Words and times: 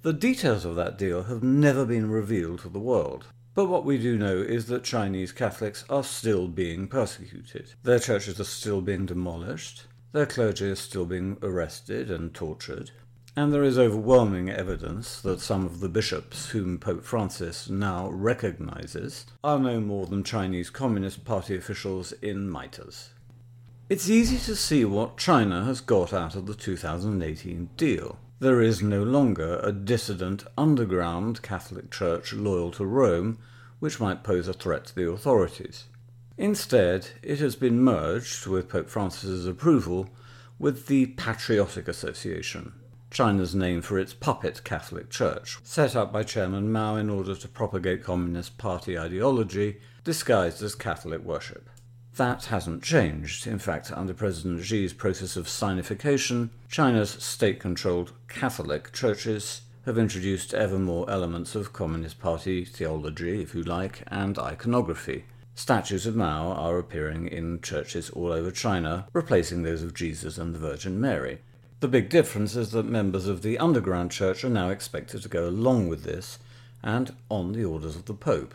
The 0.00 0.14
details 0.14 0.64
of 0.64 0.74
that 0.76 0.96
deal 0.96 1.24
have 1.24 1.42
never 1.42 1.84
been 1.84 2.10
revealed 2.10 2.60
to 2.60 2.70
the 2.70 2.78
world, 2.78 3.26
but 3.54 3.66
what 3.66 3.84
we 3.84 3.98
do 3.98 4.16
know 4.16 4.38
is 4.38 4.66
that 4.66 4.84
Chinese 4.84 5.32
Catholics 5.32 5.84
are 5.90 6.02
still 6.02 6.48
being 6.48 6.88
persecuted. 6.88 7.74
Their 7.82 7.98
churches 7.98 8.40
are 8.40 8.44
still 8.44 8.80
being 8.80 9.04
demolished, 9.04 9.84
their 10.12 10.24
clergy 10.24 10.70
are 10.70 10.76
still 10.76 11.04
being 11.04 11.36
arrested 11.42 12.10
and 12.10 12.32
tortured, 12.32 12.90
and 13.36 13.52
there 13.52 13.64
is 13.64 13.78
overwhelming 13.78 14.48
evidence 14.48 15.20
that 15.20 15.40
some 15.40 15.66
of 15.66 15.80
the 15.80 15.88
bishops 15.88 16.50
whom 16.50 16.78
Pope 16.78 17.04
Francis 17.04 17.68
now 17.68 18.08
recognizes 18.10 19.26
are 19.42 19.58
no 19.58 19.80
more 19.80 20.06
than 20.06 20.22
Chinese 20.22 20.70
Communist 20.70 21.24
Party 21.24 21.56
officials 21.56 22.12
in 22.22 22.48
mitres. 22.48 23.10
It's 23.88 24.08
easy 24.08 24.38
to 24.38 24.54
see 24.54 24.84
what 24.84 25.18
China 25.18 25.64
has 25.64 25.80
got 25.80 26.12
out 26.12 26.36
of 26.36 26.46
the 26.46 26.54
2018 26.54 27.70
deal. 27.76 28.18
There 28.38 28.62
is 28.62 28.82
no 28.82 29.02
longer 29.02 29.60
a 29.62 29.72
dissident 29.72 30.44
underground 30.56 31.42
Catholic 31.42 31.90
Church 31.90 32.32
loyal 32.32 32.70
to 32.72 32.86
Rome, 32.86 33.38
which 33.80 34.00
might 34.00 34.22
pose 34.22 34.48
a 34.48 34.52
threat 34.52 34.86
to 34.86 34.94
the 34.94 35.10
authorities. 35.10 35.84
Instead, 36.38 37.08
it 37.22 37.40
has 37.40 37.56
been 37.56 37.80
merged, 37.80 38.46
with 38.46 38.68
Pope 38.68 38.88
Francis's 38.88 39.46
approval, 39.46 40.08
with 40.58 40.86
the 40.86 41.06
Patriotic 41.06 41.86
Association, 41.86 42.72
China's 43.14 43.54
name 43.54 43.80
for 43.80 43.96
its 43.96 44.12
puppet 44.12 44.64
Catholic 44.64 45.08
Church, 45.08 45.60
set 45.62 45.94
up 45.94 46.12
by 46.12 46.24
Chairman 46.24 46.72
Mao 46.72 46.96
in 46.96 47.08
order 47.08 47.36
to 47.36 47.46
propagate 47.46 48.02
Communist 48.02 48.58
Party 48.58 48.98
ideology 48.98 49.76
disguised 50.02 50.60
as 50.64 50.74
Catholic 50.74 51.22
worship. 51.22 51.70
That 52.16 52.46
hasn't 52.46 52.82
changed. 52.82 53.46
In 53.46 53.60
fact, 53.60 53.92
under 53.92 54.14
President 54.14 54.64
Xi's 54.64 54.92
process 54.92 55.36
of 55.36 55.46
sinification, 55.46 56.50
China's 56.68 57.10
state 57.10 57.60
controlled 57.60 58.10
Catholic 58.26 58.92
churches 58.92 59.60
have 59.86 59.96
introduced 59.96 60.52
ever 60.52 60.80
more 60.80 61.08
elements 61.08 61.54
of 61.54 61.72
Communist 61.72 62.18
Party 62.18 62.64
theology, 62.64 63.40
if 63.40 63.54
you 63.54 63.62
like, 63.62 64.02
and 64.08 64.40
iconography. 64.40 65.24
Statues 65.54 66.04
of 66.04 66.16
Mao 66.16 66.50
are 66.50 66.78
appearing 66.78 67.28
in 67.28 67.60
churches 67.60 68.10
all 68.10 68.32
over 68.32 68.50
China, 68.50 69.06
replacing 69.12 69.62
those 69.62 69.84
of 69.84 69.94
Jesus 69.94 70.36
and 70.36 70.52
the 70.52 70.58
Virgin 70.58 71.00
Mary. 71.00 71.38
The 71.84 71.88
big 71.88 72.08
difference 72.08 72.56
is 72.56 72.70
that 72.70 72.86
members 72.86 73.26
of 73.26 73.42
the 73.42 73.58
underground 73.58 74.10
church 74.10 74.42
are 74.42 74.48
now 74.48 74.70
expected 74.70 75.20
to 75.20 75.28
go 75.28 75.46
along 75.46 75.88
with 75.88 76.02
this, 76.02 76.38
and 76.82 77.14
on 77.28 77.52
the 77.52 77.66
orders 77.66 77.94
of 77.94 78.06
the 78.06 78.14
Pope. 78.14 78.54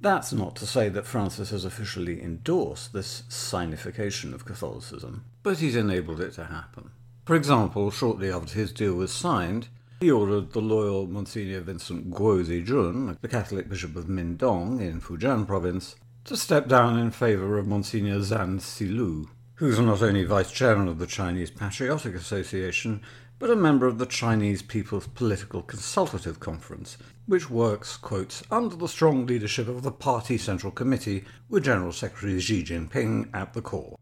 That's 0.00 0.32
not 0.32 0.56
to 0.56 0.66
say 0.66 0.88
that 0.88 1.06
Francis 1.06 1.50
has 1.50 1.64
officially 1.64 2.20
endorsed 2.20 2.92
this 2.92 3.22
sinification 3.28 4.34
of 4.34 4.44
Catholicism, 4.44 5.24
but 5.44 5.58
he's 5.58 5.76
enabled 5.76 6.20
it 6.20 6.32
to 6.32 6.46
happen. 6.46 6.90
For 7.24 7.36
example, 7.36 7.92
shortly 7.92 8.32
after 8.32 8.54
his 8.58 8.72
deal 8.72 8.94
was 8.94 9.12
signed, 9.12 9.68
he 10.00 10.10
ordered 10.10 10.50
the 10.50 10.60
loyal 10.60 11.06
Monsignor 11.06 11.60
Vincent 11.60 12.10
Guo 12.10 12.44
Xijin, 12.44 13.16
the 13.20 13.28
Catholic 13.28 13.68
Bishop 13.68 13.94
of 13.94 14.06
Mindong 14.06 14.80
in 14.80 15.00
Fujian 15.00 15.46
province, 15.46 15.94
to 16.24 16.36
step 16.36 16.66
down 16.66 16.98
in 16.98 17.12
favour 17.12 17.58
of 17.58 17.68
Monsignor 17.68 18.18
Zhan 18.18 18.58
Silu, 18.58 19.28
who's 19.56 19.78
not 19.80 20.02
only 20.02 20.22
vice 20.22 20.52
chairman 20.52 20.86
of 20.86 20.98
the 20.98 21.06
Chinese 21.06 21.50
Patriotic 21.50 22.14
Association, 22.14 23.00
but 23.38 23.50
a 23.50 23.56
member 23.56 23.86
of 23.86 23.98
the 23.98 24.06
Chinese 24.06 24.60
People's 24.62 25.06
Political 25.06 25.62
Consultative 25.62 26.38
Conference, 26.40 26.98
which 27.26 27.48
works, 27.48 27.96
quote, 27.96 28.42
under 28.50 28.76
the 28.76 28.88
strong 28.88 29.26
leadership 29.26 29.66
of 29.66 29.82
the 29.82 29.90
Party 29.90 30.36
Central 30.36 30.70
Committee, 30.70 31.24
with 31.48 31.64
General 31.64 31.92
Secretary 31.92 32.38
Xi 32.38 32.62
Jinping 32.62 33.30
at 33.34 33.54
the 33.54 33.62
core. 33.62 33.96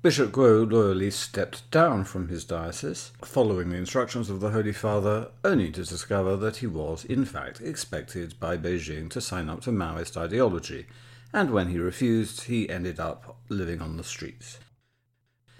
Bishop 0.00 0.32
Guo 0.32 0.68
loyally 0.68 1.10
stepped 1.10 1.70
down 1.70 2.04
from 2.04 2.28
his 2.28 2.44
diocese, 2.44 3.12
following 3.22 3.70
the 3.70 3.76
instructions 3.76 4.30
of 4.30 4.40
the 4.40 4.50
Holy 4.50 4.72
Father, 4.72 5.30
only 5.44 5.70
to 5.70 5.84
discover 5.84 6.34
that 6.36 6.56
he 6.56 6.66
was, 6.66 7.04
in 7.04 7.26
fact, 7.26 7.60
expected 7.60 8.40
by 8.40 8.56
Beijing 8.56 9.10
to 9.10 9.20
sign 9.20 9.50
up 9.50 9.60
to 9.60 9.70
Maoist 9.70 10.16
ideology, 10.16 10.86
and 11.32 11.50
when 11.50 11.68
he 11.68 11.78
refused, 11.78 12.42
he 12.42 12.68
ended 12.68 13.00
up 13.00 13.38
living 13.52 13.80
on 13.80 13.96
the 13.96 14.04
streets. 14.04 14.58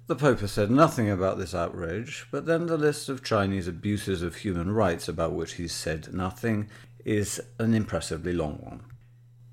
The 0.07 0.15
Pope 0.17 0.41
has 0.41 0.51
said 0.51 0.69
nothing 0.69 1.09
about 1.09 1.37
this 1.37 1.55
outrage, 1.55 2.27
but 2.29 2.45
then 2.45 2.65
the 2.65 2.77
list 2.77 3.07
of 3.07 3.23
Chinese 3.23 3.69
abuses 3.69 4.21
of 4.21 4.35
human 4.35 4.71
rights 4.71 5.07
about 5.07 5.31
which 5.31 5.53
he's 5.53 5.71
said 5.71 6.13
nothing 6.13 6.67
is 7.05 7.39
an 7.57 7.73
impressively 7.73 8.33
long 8.33 8.57
one. 8.57 8.81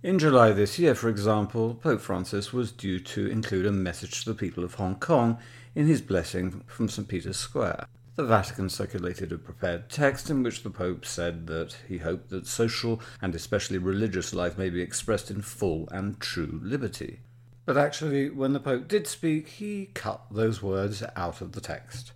In 0.03 0.19
July 0.19 0.51
this 0.53 0.79
year, 0.79 0.95
for 0.95 1.09
example, 1.09 1.75
Pope 1.75 2.01
Francis 2.01 2.53
was 2.53 2.73
due 2.73 2.99
to 3.01 3.27
include 3.29 3.67
a 3.67 3.71
message 3.71 4.25
to 4.25 4.31
the 4.31 4.35
people 4.35 4.65
of 4.65 4.75
Hong 4.75 4.97
Kong 4.97 5.39
in 5.75 5.87
his 5.87 6.01
blessing 6.01 6.65
from 6.67 6.89
St. 6.89 7.07
Peter's 7.07 7.37
Square. 7.37 7.87
The 8.17 8.25
Vatican 8.25 8.69
circulated 8.71 9.31
a 9.31 9.39
prepared 9.39 9.89
text 9.89 10.31
in 10.31 10.43
which 10.43 10.63
the 10.63 10.71
Pope 10.71 11.07
said 11.07 11.47
that 11.47 11.77
he 11.87 11.99
hoped 11.99 12.31
that 12.31 12.47
social 12.47 13.01
and 13.23 13.35
especially 13.35 13.79
religious 13.79 14.35
life 14.35 14.59
may 14.59 14.69
be 14.69 14.81
expressed 14.81 15.31
in 15.31 15.43
full 15.43 15.89
and 15.93 16.19
true 16.19 16.61
liberty. 16.63 17.21
But 17.65 17.77
actually, 17.77 18.31
when 18.31 18.53
the 18.53 18.61
Pope 18.61 18.89
did 18.89 19.07
speak, 19.07 19.49
he 19.49 19.91
cut 19.95 20.23
those 20.31 20.63
words 20.63 21.03
out 21.15 21.41
of 21.41 21.53
the 21.53 21.61
text. 21.61 22.13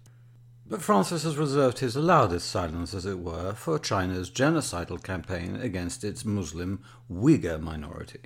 But 0.67 0.83
Francis 0.83 1.25
has 1.25 1.37
reserved 1.37 1.81
his 1.81 1.95
loudest 1.95 2.49
silence, 2.49 2.95
as 2.95 3.05
it 3.05 3.19
were, 3.19 3.53
for 3.53 3.79
China's 3.79 4.31
genocidal 4.31 5.03
campaign 5.03 5.57
against 5.57 6.03
its 6.05 6.25
Muslim 6.25 6.83
Uyghur 7.11 7.61
minority. 7.61 8.21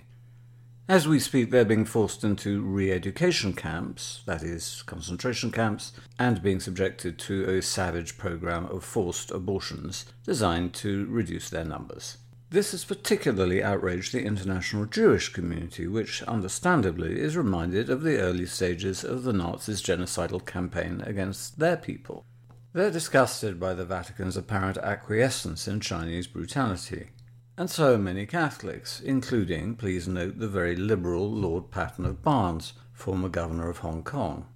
As 0.89 1.07
we 1.07 1.19
speak, 1.19 1.51
they're 1.51 1.67
being 1.67 1.84
forced 1.84 2.25
into 2.25 2.62
re 2.62 2.91
education 2.91 3.53
camps, 3.53 4.23
that 4.25 4.43
is, 4.43 4.83
concentration 4.87 5.51
camps, 5.51 5.93
and 6.19 6.43
being 6.43 6.61
subjected 6.61 7.19
to 7.19 7.45
a 7.45 7.61
savage 7.61 8.17
program 8.17 8.65
of 8.67 8.84
forced 8.84 9.31
abortions 9.31 10.07
designed 10.25 10.73
to 10.75 11.05
reduce 11.07 11.51
their 11.51 11.65
numbers. 11.65 12.17
This 12.50 12.70
has 12.72 12.84
particularly 12.84 13.62
outraged 13.62 14.12
the 14.12 14.25
international 14.25 14.86
Jewish 14.86 15.31
community, 15.31 15.86
which, 15.86 16.22
understandably, 16.22 17.20
is 17.20 17.36
reminded 17.36 17.91
of 17.91 18.03
the 18.03 18.19
early 18.19 18.47
stages 18.47 19.04
of 19.04 19.25
the 19.25 19.32
Nazis' 19.32 19.82
genocidal 19.82 20.44
campaign 20.44 21.03
against 21.06 21.59
their 21.59 21.76
people. 21.76 22.25
They're 22.72 22.91
disgusted 22.91 23.60
by 23.60 23.75
the 23.75 23.84
Vatican's 23.84 24.36
apparent 24.36 24.78
acquiescence 24.78 25.69
in 25.69 25.81
Chinese 25.81 26.26
brutality 26.26 27.10
and 27.59 27.69
so 27.69 27.98
many 27.98 28.25
Catholics, 28.25 29.00
including, 29.00 29.75
please 29.75 30.06
note, 30.06 30.38
the 30.38 30.47
very 30.47 30.76
liberal 30.76 31.28
Lord 31.28 31.72
Patten 31.72 32.04
of 32.04 32.22
Barnes, 32.22 32.72
former 32.92 33.28
governor 33.28 33.69
of 33.69 33.78
Hong 33.78 34.04
Kong. 34.04 34.47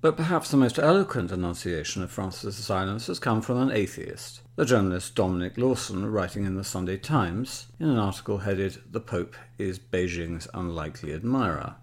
But 0.00 0.16
perhaps 0.16 0.52
the 0.52 0.56
most 0.56 0.78
eloquent 0.78 1.32
enunciation 1.32 2.04
of 2.04 2.10
Francis's 2.12 2.64
silence 2.64 3.08
has 3.08 3.18
come 3.18 3.42
from 3.42 3.58
an 3.58 3.72
atheist, 3.72 4.42
the 4.56 4.64
journalist 4.64 5.14
Dominic 5.14 5.58
Lawson, 5.58 6.10
writing 6.10 6.46
in 6.46 6.54
the 6.54 6.64
Sunday 6.64 6.96
Times 6.96 7.66
in 7.78 7.90
an 7.90 7.98
article 7.98 8.38
headed 8.38 8.78
The 8.90 9.00
Pope 9.00 9.36
is 9.58 9.78
Beijing's 9.78 10.48
Unlikely 10.54 11.12
Admirer. 11.12 11.74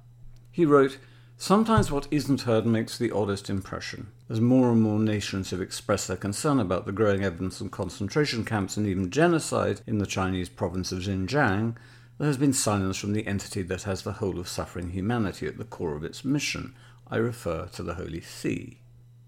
He 0.49 0.65
wrote, 0.65 0.97
Sometimes 1.37 1.91
what 1.91 2.07
isn't 2.09 2.41
heard 2.41 2.65
makes 2.65 2.97
the 2.97 3.11
oddest 3.11 3.47
impression. 3.47 4.07
As 4.27 4.41
more 4.41 4.71
and 4.71 4.81
more 4.81 4.97
nations 4.97 5.51
have 5.51 5.61
expressed 5.61 6.07
their 6.07 6.17
concern 6.17 6.59
about 6.59 6.87
the 6.87 6.91
growing 6.91 7.23
evidence 7.23 7.61
of 7.61 7.69
concentration 7.69 8.43
camps 8.43 8.75
and 8.75 8.87
even 8.87 9.11
genocide 9.11 9.81
in 9.85 9.99
the 9.99 10.07
Chinese 10.07 10.49
province 10.49 10.91
of 10.91 10.99
Xinjiang, 10.99 11.75
there 12.17 12.27
has 12.27 12.37
been 12.37 12.53
silence 12.53 12.97
from 12.97 13.13
the 13.13 13.27
entity 13.27 13.61
that 13.61 13.83
has 13.83 14.01
the 14.01 14.13
whole 14.13 14.39
of 14.39 14.47
suffering 14.47 14.89
humanity 14.89 15.45
at 15.45 15.59
the 15.59 15.63
core 15.63 15.95
of 15.95 16.03
its 16.03 16.25
mission. 16.25 16.73
I 17.07 17.17
refer 17.17 17.67
to 17.67 17.83
the 17.83 17.95
Holy 17.95 18.21
See. 18.21 18.79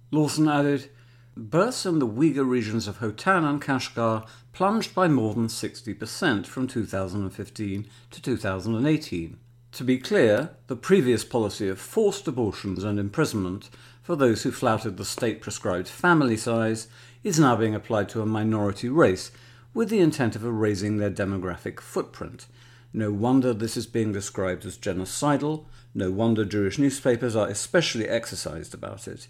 Lawson 0.10 0.48
added, 0.48 0.90
Births 1.38 1.86
in 1.86 2.00
the 2.00 2.08
Uyghur 2.08 2.48
regions 2.48 2.88
of 2.88 3.00
Hotan 3.00 3.44
and 3.44 3.62
Kashgar 3.62 4.26
plunged 4.54 4.96
by 4.96 5.10
more 5.10 5.34
than 5.34 5.48
60% 5.48 6.46
from 6.48 6.66
2015 6.66 7.88
to 8.12 8.22
2018. 8.22 9.38
To 9.74 9.84
be 9.84 9.98
clear, 9.98 10.52
the 10.68 10.78
previous 10.78 11.26
policy 11.26 11.68
of 11.68 11.78
forced 11.78 12.26
abortions 12.30 12.86
and 12.86 12.98
imprisonment 12.98 13.70
for 14.02 14.16
those 14.16 14.44
who 14.44 14.52
flouted 14.52 14.96
the 14.96 15.04
state 15.04 15.42
prescribed 15.42 15.90
family 15.90 16.38
size 16.38 16.88
is 17.22 17.38
now 17.38 17.58
being 17.58 17.76
applied 17.76 18.08
to 18.10 18.22
a 18.22 18.26
minority 18.26 18.88
race 18.88 19.31
with 19.74 19.90
the 19.90 20.00
intent 20.00 20.38
of 20.38 20.46
erasing 20.46 20.98
their 20.98 21.12
demographic 21.12 21.81
footprint, 21.81 22.46
No 22.94 23.12
wonder 23.12 23.54
this 23.54 23.76
is 23.76 23.88
being 23.88 24.14
described 24.14 24.66
as 24.66 24.78
genocidal. 24.78 25.66
No 25.94 26.12
wonder 26.12 26.46
Jewish 26.46 26.80
newspapers 26.80 27.36
are 27.36 27.50
especially 27.50 28.08
exercised 28.08 28.74
about 28.74 29.06
it. 29.06 29.28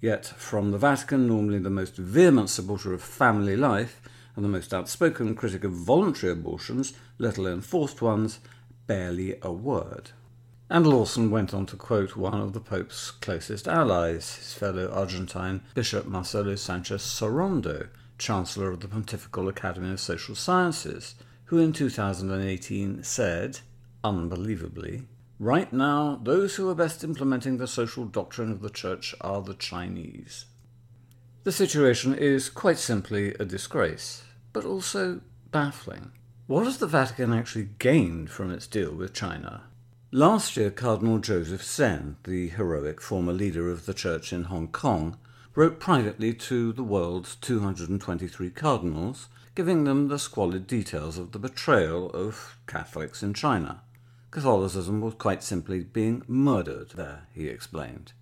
Yet, 0.00 0.26
from 0.26 0.70
the 0.70 0.78
Vatican, 0.78 1.26
normally 1.26 1.58
the 1.58 1.70
most 1.70 1.96
vehement 1.96 2.50
supporter 2.50 2.92
of 2.92 3.02
family 3.02 3.56
life 3.56 4.02
and 4.34 4.44
the 4.44 4.48
most 4.48 4.74
outspoken 4.74 5.34
critic 5.34 5.64
of 5.64 5.72
voluntary 5.72 6.32
abortions, 6.32 6.92
let 7.18 7.38
alone 7.38 7.62
forced 7.62 8.02
ones, 8.02 8.38
barely 8.86 9.36
a 9.42 9.50
word. 9.50 10.10
And 10.68 10.86
Lawson 10.86 11.30
went 11.30 11.54
on 11.54 11.64
to 11.66 11.76
quote 11.76 12.16
one 12.16 12.40
of 12.40 12.52
the 12.52 12.60
Pope's 12.60 13.10
closest 13.10 13.68
allies, 13.68 14.36
his 14.36 14.52
fellow 14.52 14.90
Argentine 14.90 15.62
Bishop 15.74 16.06
Marcelo 16.06 16.56
Sanchez 16.56 17.02
Sorondo, 17.02 17.88
Chancellor 18.18 18.70
of 18.70 18.80
the 18.80 18.88
Pontifical 18.88 19.48
Academy 19.48 19.92
of 19.92 20.00
Social 20.00 20.34
Sciences, 20.34 21.14
who 21.46 21.58
in 21.58 21.72
2018 21.72 23.02
said, 23.04 23.60
unbelievably, 24.02 25.02
Right 25.38 25.70
now, 25.70 26.18
those 26.22 26.56
who 26.56 26.70
are 26.70 26.74
best 26.74 27.04
implementing 27.04 27.58
the 27.58 27.66
social 27.66 28.06
doctrine 28.06 28.50
of 28.50 28.62
the 28.62 28.70
Church 28.70 29.14
are 29.20 29.42
the 29.42 29.54
Chinese. 29.54 30.46
The 31.44 31.52
situation 31.52 32.14
is 32.14 32.48
quite 32.48 32.78
simply 32.78 33.34
a 33.34 33.44
disgrace, 33.44 34.24
but 34.54 34.64
also 34.64 35.20
baffling. 35.50 36.12
What 36.46 36.64
has 36.64 36.78
the 36.78 36.86
Vatican 36.86 37.34
actually 37.34 37.68
gained 37.78 38.30
from 38.30 38.50
its 38.50 38.66
deal 38.66 38.94
with 38.94 39.12
China? 39.12 39.64
Last 40.10 40.56
year, 40.56 40.70
Cardinal 40.70 41.18
Joseph 41.18 41.62
Zen, 41.62 42.16
the 42.24 42.48
heroic 42.48 43.02
former 43.02 43.34
leader 43.34 43.70
of 43.70 43.84
the 43.84 43.92
Church 43.92 44.32
in 44.32 44.44
Hong 44.44 44.68
Kong, 44.68 45.18
wrote 45.54 45.78
privately 45.78 46.32
to 46.32 46.72
the 46.72 46.82
world's 46.82 47.36
223 47.36 48.50
cardinals, 48.50 49.28
giving 49.54 49.84
them 49.84 50.08
the 50.08 50.18
squalid 50.18 50.66
details 50.66 51.18
of 51.18 51.32
the 51.32 51.38
betrayal 51.38 52.10
of 52.10 52.56
Catholics 52.66 53.22
in 53.22 53.34
China. 53.34 53.82
Catholicism 54.36 55.00
was 55.00 55.14
quite 55.14 55.42
simply 55.42 55.80
being 55.80 56.22
murdered 56.28 56.90
there, 56.90 57.26
he 57.32 57.48
explained. 57.48 58.12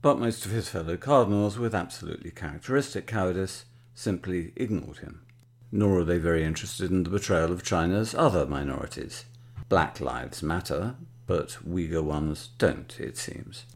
But 0.00 0.18
most 0.18 0.46
of 0.46 0.50
his 0.50 0.70
fellow 0.70 0.96
cardinals, 0.96 1.58
with 1.58 1.74
absolutely 1.74 2.30
characteristic 2.30 3.06
cowardice, 3.06 3.66
simply 3.94 4.54
ignored 4.56 5.00
him. 5.00 5.26
Nor 5.70 5.98
are 5.98 6.04
they 6.04 6.16
very 6.16 6.42
interested 6.42 6.90
in 6.90 7.02
the 7.02 7.10
betrayal 7.10 7.52
of 7.52 7.62
China's 7.62 8.14
other 8.14 8.46
minorities. 8.46 9.26
Black 9.68 10.00
lives 10.00 10.42
matter, 10.42 10.94
but 11.26 11.58
Uyghur 11.62 12.02
ones 12.02 12.48
don't, 12.56 12.98
it 12.98 13.18
seems. 13.18 13.66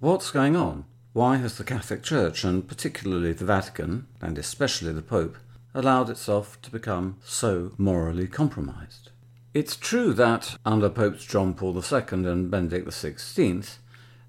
What's 0.00 0.30
going 0.30 0.56
on? 0.56 0.86
Why 1.12 1.36
has 1.36 1.58
the 1.58 1.64
Catholic 1.64 2.02
Church, 2.02 2.42
and 2.42 2.66
particularly 2.66 3.34
the 3.34 3.44
Vatican, 3.44 4.06
and 4.22 4.38
especially 4.38 4.94
the 4.94 5.02
Pope, 5.02 5.36
allowed 5.74 6.08
itself 6.08 6.58
to 6.62 6.70
become 6.70 7.18
so 7.22 7.72
morally 7.76 8.28
compromised? 8.28 9.10
It's 9.54 9.76
true 9.76 10.14
that, 10.14 10.56
under 10.64 10.88
Popes 10.88 11.26
John 11.26 11.52
Paul 11.52 11.76
II 11.76 12.26
and 12.26 12.50
Benedict 12.50 12.88
XVI, 12.88 13.76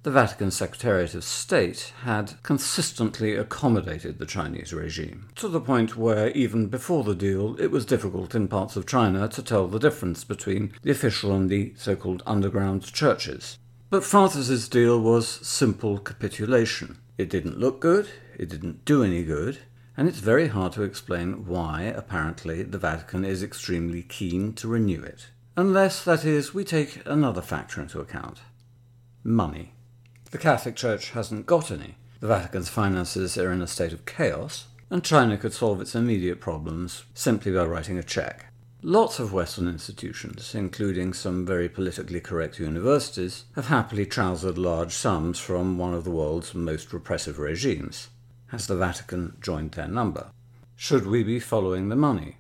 the 0.04 0.12
Vatican 0.12 0.52
Secretariat 0.52 1.16
of 1.16 1.24
State 1.24 1.94
had 2.04 2.34
consistently 2.44 3.34
accommodated 3.36 4.20
the 4.20 4.25
Chinese 4.25 4.74
regime, 4.74 5.30
to 5.36 5.48
the 5.48 5.62
point 5.62 5.96
where 5.96 6.30
even 6.31 6.68
before 6.68 7.06
the 7.06 7.16
deal 7.16 7.56
it 7.58 7.72
was 7.72 7.86
difficult 7.86 8.36
in 8.36 8.50
parts 8.50 8.75
of 8.75 8.86
China 8.86 9.30
to 9.30 9.42
tell 9.42 9.70
the 9.70 9.80
difference 9.80 10.25
between 10.25 10.74
the 10.81 10.92
official 10.92 11.34
and 11.34 11.50
the 11.50 11.74
so 11.78 11.96
called 11.96 12.22
underground 12.26 12.84
churches. 12.92 13.58
But 13.90 14.04
Francis's 14.04 14.68
deal 14.68 15.00
was 15.00 15.26
simple 15.48 16.00
capitulation. 16.00 16.98
It 17.18 17.30
didn't 17.30 17.60
look 17.60 17.80
good, 17.80 18.10
it 18.38 18.50
didn't 18.50 18.84
do 18.84 19.04
any 19.04 19.24
good, 19.24 19.60
and 19.95 20.07
it's 20.07 20.19
very 20.19 20.48
hard 20.48 20.74
to 20.74 20.84
explain 20.84 21.45
why, 21.45 21.84
apparently, 21.84 22.63
the 22.63 22.78
Vatican 22.78 23.24
is 23.24 23.44
extremely 23.44 24.01
keen 24.01 24.54
to 24.54 24.68
renew 24.68 25.01
it. 25.01 25.28
Unless, 25.56 26.04
that 26.04 26.25
is, 26.25 26.54
we 26.54 26.63
take 26.63 27.01
another 27.06 27.42
factor 27.42 27.81
into 27.81 28.00
account 28.00 28.40
money. 29.24 29.74
The 30.31 30.38
Catholic 30.38 30.75
Church 30.75 31.12
hasn't 31.12 31.45
got 31.45 31.72
any. 31.72 31.95
The 32.19 32.28
Vatican's 32.28 32.69
finances 32.69 33.38
are 33.38 33.51
in 33.51 33.62
a 33.62 33.68
state 33.68 33.94
of 33.94 34.06
chaos, 34.06 34.68
and 34.90 35.04
China 35.04 35.38
could 35.38 35.54
solve 35.54 35.80
its 35.80 35.95
immediate 35.95 36.42
problems 36.42 37.04
simply 37.13 37.51
by 37.51 37.66
writing 37.66 37.98
a 37.98 38.04
check. 38.04 38.48
Lots 38.81 39.19
of 39.19 39.31
Western 39.31 39.68
institutions, 39.68 40.54
including 40.54 41.13
some 41.13 41.45
very 41.45 41.69
politically 41.69 42.19
correct 42.19 42.60
universities, 42.60 43.45
have 43.56 43.68
happily 43.68 44.06
trousered 44.06 44.57
large 44.57 44.94
sums 44.94 45.40
from 45.40 45.78
one 45.78 45.94
of 45.94 46.04
the 46.04 46.12
world's 46.12 46.54
most 46.54 46.92
repressive 46.92 47.40
regimes. 47.40 48.10
Has 48.54 48.68
the 48.68 48.76
Vatican 48.76 49.36
joined 49.42 49.72
their 49.72 49.88
number? 49.88 50.30
Should 50.76 51.08
we 51.08 51.24
be 51.24 51.40
following 51.40 51.90
the 51.90 51.96
money? 51.96 52.38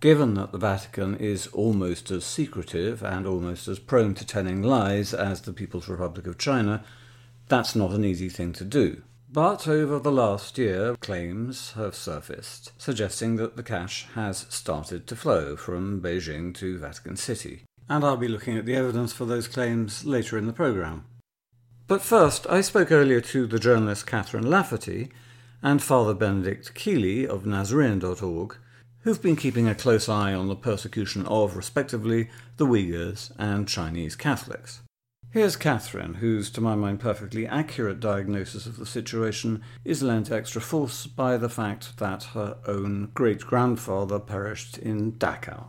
Given 0.00 0.32
that 0.36 0.52
the 0.52 0.58
Vatican 0.58 1.16
is 1.16 1.48
almost 1.48 2.10
as 2.10 2.24
secretive 2.24 3.02
and 3.02 3.26
almost 3.26 3.68
as 3.68 3.78
prone 3.78 4.14
to 4.14 4.26
telling 4.26 4.62
lies 4.62 5.12
as 5.12 5.42
the 5.42 5.52
People's 5.52 5.86
Republic 5.86 6.26
of 6.26 6.38
China, 6.38 6.82
that's 7.46 7.76
not 7.76 7.90
an 7.90 8.06
easy 8.06 8.30
thing 8.30 8.54
to 8.54 8.64
do. 8.64 9.02
But 9.30 9.68
over 9.68 9.98
the 9.98 10.10
last 10.10 10.56
year, 10.56 10.96
claims 10.96 11.72
have 11.72 11.94
surfaced 11.94 12.72
suggesting 12.78 13.36
that 13.36 13.58
the 13.58 13.62
cash 13.62 14.06
has 14.14 14.46
started 14.48 15.06
to 15.08 15.14
flow 15.14 15.56
from 15.56 16.00
Beijing 16.00 16.54
to 16.54 16.78
Vatican 16.78 17.16
City. 17.16 17.64
And 17.86 18.02
I'll 18.02 18.16
be 18.16 18.28
looking 18.28 18.56
at 18.56 18.64
the 18.64 18.76
evidence 18.76 19.12
for 19.12 19.26
those 19.26 19.46
claims 19.46 20.06
later 20.06 20.38
in 20.38 20.46
the 20.46 20.54
programme. 20.54 21.04
But 21.86 22.00
first, 22.00 22.46
I 22.46 22.62
spoke 22.62 22.90
earlier 22.90 23.20
to 23.20 23.46
the 23.46 23.58
journalist 23.58 24.06
Catherine 24.06 24.48
Lafferty 24.48 25.10
and 25.64 25.82
Father 25.82 26.12
Benedict 26.12 26.74
Kiely 26.74 27.26
of 27.26 27.44
Nasarean.org, 27.44 28.56
who've 29.00 29.22
been 29.22 29.34
keeping 29.34 29.66
a 29.66 29.74
close 29.74 30.10
eye 30.10 30.34
on 30.34 30.48
the 30.48 30.54
persecution 30.54 31.24
of, 31.24 31.56
respectively, 31.56 32.28
the 32.58 32.66
Uyghurs 32.66 33.32
and 33.38 33.66
Chinese 33.66 34.14
Catholics. 34.14 34.82
Here's 35.30 35.56
Catherine, 35.56 36.14
whose, 36.14 36.50
to 36.50 36.60
my 36.60 36.74
mind, 36.74 37.00
perfectly 37.00 37.46
accurate 37.46 37.98
diagnosis 37.98 38.66
of 38.66 38.76
the 38.76 38.84
situation 38.84 39.62
is 39.86 40.02
lent 40.02 40.30
extra 40.30 40.60
force 40.60 41.06
by 41.06 41.38
the 41.38 41.48
fact 41.48 41.96
that 41.96 42.24
her 42.34 42.58
own 42.66 43.10
great 43.14 43.40
grandfather 43.40 44.18
perished 44.18 44.76
in 44.76 45.12
Dachau. 45.12 45.68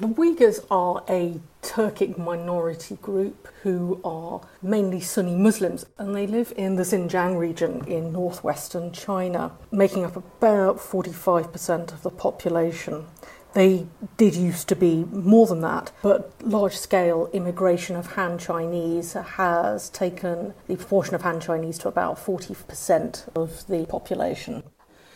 The 0.00 0.08
Uyghurs 0.08 0.58
are 0.72 1.04
a 1.08 1.40
Turkic 1.62 2.18
minority 2.18 2.96
group 2.96 3.46
who 3.62 4.00
are 4.02 4.40
mainly 4.60 4.98
Sunni 4.98 5.36
Muslims 5.36 5.86
and 5.98 6.16
they 6.16 6.26
live 6.26 6.52
in 6.56 6.74
the 6.74 6.82
Xinjiang 6.82 7.38
region 7.38 7.84
in 7.86 8.12
northwestern 8.12 8.90
China, 8.90 9.52
making 9.70 10.04
up 10.04 10.16
about 10.16 10.78
45% 10.78 11.92
of 11.92 12.02
the 12.02 12.10
population. 12.10 13.06
They 13.52 13.86
did 14.16 14.34
used 14.34 14.66
to 14.70 14.74
be 14.74 15.04
more 15.04 15.46
than 15.46 15.60
that, 15.60 15.92
but 16.02 16.32
large 16.42 16.76
scale 16.76 17.30
immigration 17.32 17.94
of 17.94 18.14
Han 18.14 18.36
Chinese 18.36 19.12
has 19.12 19.90
taken 19.90 20.54
the 20.66 20.74
proportion 20.74 21.14
of 21.14 21.22
Han 21.22 21.38
Chinese 21.38 21.78
to 21.78 21.88
about 21.88 22.16
40% 22.16 23.28
of 23.36 23.64
the 23.68 23.86
population. 23.86 24.64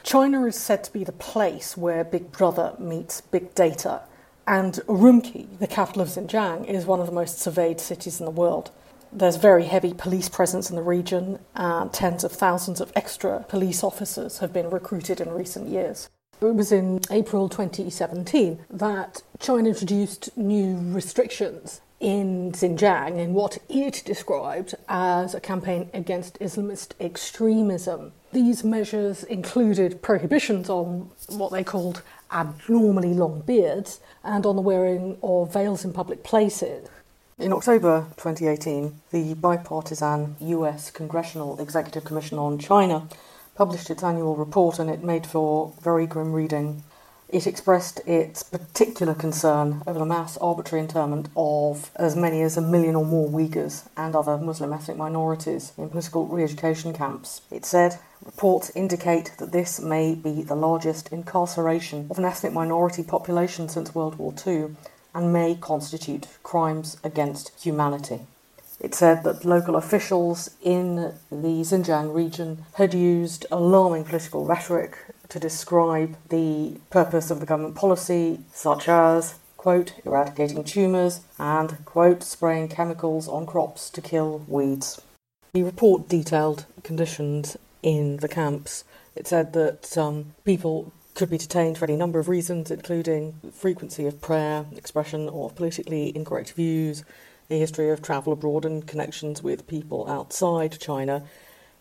China 0.04 0.44
is 0.44 0.54
said 0.54 0.84
to 0.84 0.92
be 0.92 1.02
the 1.02 1.10
place 1.10 1.76
where 1.76 2.04
Big 2.04 2.30
Brother 2.30 2.76
meets 2.78 3.20
Big 3.20 3.56
Data, 3.56 4.02
and 4.48 4.74
Urumqi, 4.86 5.58
the 5.58 5.66
capital 5.66 6.00
of 6.00 6.08
Xinjiang, 6.08 6.64
is 6.64 6.86
one 6.86 7.00
of 7.00 7.06
the 7.06 7.12
most 7.12 7.38
surveyed 7.38 7.78
cities 7.78 8.18
in 8.18 8.24
the 8.24 8.30
world. 8.30 8.70
There's 9.12 9.36
very 9.36 9.64
heavy 9.64 9.92
police 9.92 10.30
presence 10.30 10.70
in 10.70 10.76
the 10.76 10.82
region, 10.82 11.38
and 11.54 11.92
tens 11.92 12.24
of 12.24 12.32
thousands 12.32 12.80
of 12.80 12.90
extra 12.96 13.44
police 13.48 13.84
officers 13.84 14.38
have 14.38 14.52
been 14.52 14.70
recruited 14.70 15.20
in 15.20 15.30
recent 15.30 15.68
years. 15.68 16.08
It 16.40 16.54
was 16.54 16.72
in 16.72 17.00
April 17.10 17.50
2017 17.50 18.60
that 18.70 19.22
China 19.38 19.68
introduced 19.68 20.34
new 20.36 20.78
restrictions 20.94 21.82
in 22.00 22.52
Xinjiang 22.52 23.18
in 23.18 23.34
what 23.34 23.58
it 23.68 24.02
described 24.04 24.74
as 24.88 25.34
a 25.34 25.40
campaign 25.40 25.90
against 25.92 26.38
Islamist 26.38 26.92
extremism. 27.00 28.12
These 28.32 28.62
measures 28.62 29.24
included 29.24 30.02
prohibitions 30.02 30.68
on 30.68 31.10
what 31.28 31.50
they 31.50 31.64
called 31.64 32.02
abnormally 32.30 33.14
long 33.14 33.40
beards 33.40 34.00
and 34.22 34.44
on 34.46 34.56
the 34.56 34.62
wearing 34.62 35.18
of 35.22 35.52
veils 35.52 35.84
in 35.84 35.92
public 35.92 36.22
places. 36.22 36.88
In 37.38 37.52
October 37.52 38.06
2018, 38.16 39.00
the 39.10 39.34
bipartisan 39.34 40.36
US 40.40 40.90
Congressional 40.90 41.60
Executive 41.60 42.04
Commission 42.04 42.38
on 42.38 42.58
China 42.58 43.08
published 43.54 43.90
its 43.90 44.02
annual 44.02 44.36
report 44.36 44.78
and 44.78 44.90
it 44.90 45.02
made 45.02 45.26
for 45.26 45.72
very 45.80 46.06
grim 46.06 46.32
reading. 46.32 46.82
It 47.30 47.46
expressed 47.46 48.00
its 48.06 48.42
particular 48.42 49.14
concern 49.14 49.82
over 49.86 49.98
the 49.98 50.06
mass 50.06 50.38
arbitrary 50.38 50.80
internment 50.80 51.28
of 51.36 51.90
as 51.96 52.16
many 52.16 52.40
as 52.40 52.56
a 52.56 52.62
million 52.62 52.96
or 52.96 53.04
more 53.04 53.28
Uyghurs 53.28 53.86
and 53.98 54.16
other 54.16 54.38
Muslim 54.38 54.72
ethnic 54.72 54.96
minorities 54.96 55.72
in 55.76 55.90
political 55.90 56.26
re 56.26 56.42
education 56.42 56.94
camps. 56.94 57.42
It 57.50 57.66
said, 57.66 57.98
Reports 58.24 58.72
indicate 58.74 59.32
that 59.38 59.52
this 59.52 59.78
may 59.78 60.14
be 60.14 60.42
the 60.42 60.56
largest 60.56 61.12
incarceration 61.12 62.06
of 62.10 62.18
an 62.18 62.24
ethnic 62.24 62.54
minority 62.54 63.02
population 63.02 63.68
since 63.68 63.94
World 63.94 64.16
War 64.16 64.32
II 64.46 64.76
and 65.14 65.30
may 65.30 65.54
constitute 65.54 66.28
crimes 66.42 66.96
against 67.04 67.52
humanity. 67.62 68.20
It 68.80 68.94
said 68.94 69.22
that 69.24 69.44
local 69.44 69.76
officials 69.76 70.50
in 70.62 71.12
the 71.30 71.62
Xinjiang 71.62 72.14
region 72.14 72.64
had 72.74 72.94
used 72.94 73.44
alarming 73.50 74.04
political 74.04 74.46
rhetoric 74.46 74.96
to 75.28 75.38
describe 75.38 76.16
the 76.28 76.78
purpose 76.90 77.30
of 77.30 77.40
the 77.40 77.46
government 77.46 77.74
policy, 77.74 78.40
such 78.52 78.88
as, 78.88 79.34
quote, 79.56 79.94
eradicating 80.04 80.64
tumours, 80.64 81.20
and, 81.38 81.84
quote, 81.84 82.22
spraying 82.22 82.68
chemicals 82.68 83.28
on 83.28 83.46
crops 83.46 83.90
to 83.90 84.00
kill 84.00 84.44
weeds. 84.48 85.00
The 85.52 85.62
report 85.62 86.08
detailed 86.08 86.66
conditions 86.82 87.56
in 87.82 88.18
the 88.18 88.28
camps. 88.28 88.84
It 89.14 89.26
said 89.26 89.52
that 89.54 89.96
um, 89.98 90.34
people 90.44 90.92
could 91.14 91.30
be 91.30 91.38
detained 91.38 91.76
for 91.76 91.84
any 91.84 91.96
number 91.96 92.20
of 92.20 92.28
reasons, 92.28 92.70
including 92.70 93.34
frequency 93.52 94.06
of 94.06 94.20
prayer, 94.20 94.66
expression 94.76 95.28
of 95.28 95.56
politically 95.56 96.14
incorrect 96.14 96.52
views, 96.52 97.04
a 97.50 97.58
history 97.58 97.90
of 97.90 98.02
travel 98.02 98.32
abroad 98.32 98.64
and 98.64 98.86
connections 98.86 99.42
with 99.42 99.66
people 99.66 100.08
outside 100.08 100.78
China, 100.78 101.24